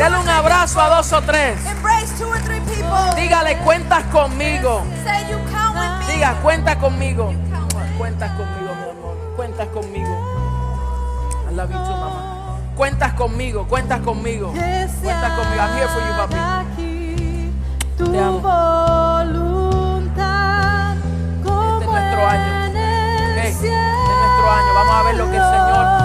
[0.00, 1.58] Or un abrazo a dos o tres.
[1.66, 3.14] Embrace two or three people.
[3.16, 4.82] Dígale, cuentas conmigo.
[5.04, 6.12] Say you count with me.
[6.14, 7.32] Diga, cuenta conmigo.
[7.98, 9.16] Cuentas conmigo, mi amor.
[9.36, 10.41] Cuentas conmigo.
[11.52, 12.56] I love you too, mamá.
[12.74, 14.52] Cuentas conmigo, cuentas conmigo.
[14.52, 15.60] Cuentas conmigo.
[15.62, 16.36] I'm here for you, papi.
[16.36, 17.52] Aquí
[17.98, 18.40] tu Te amo.
[20.00, 20.94] voluntad
[21.44, 22.52] como Este es nuestro año.
[23.36, 24.74] Hey, este es nuestro año.
[24.74, 26.01] Vamos a ver lo que el Señor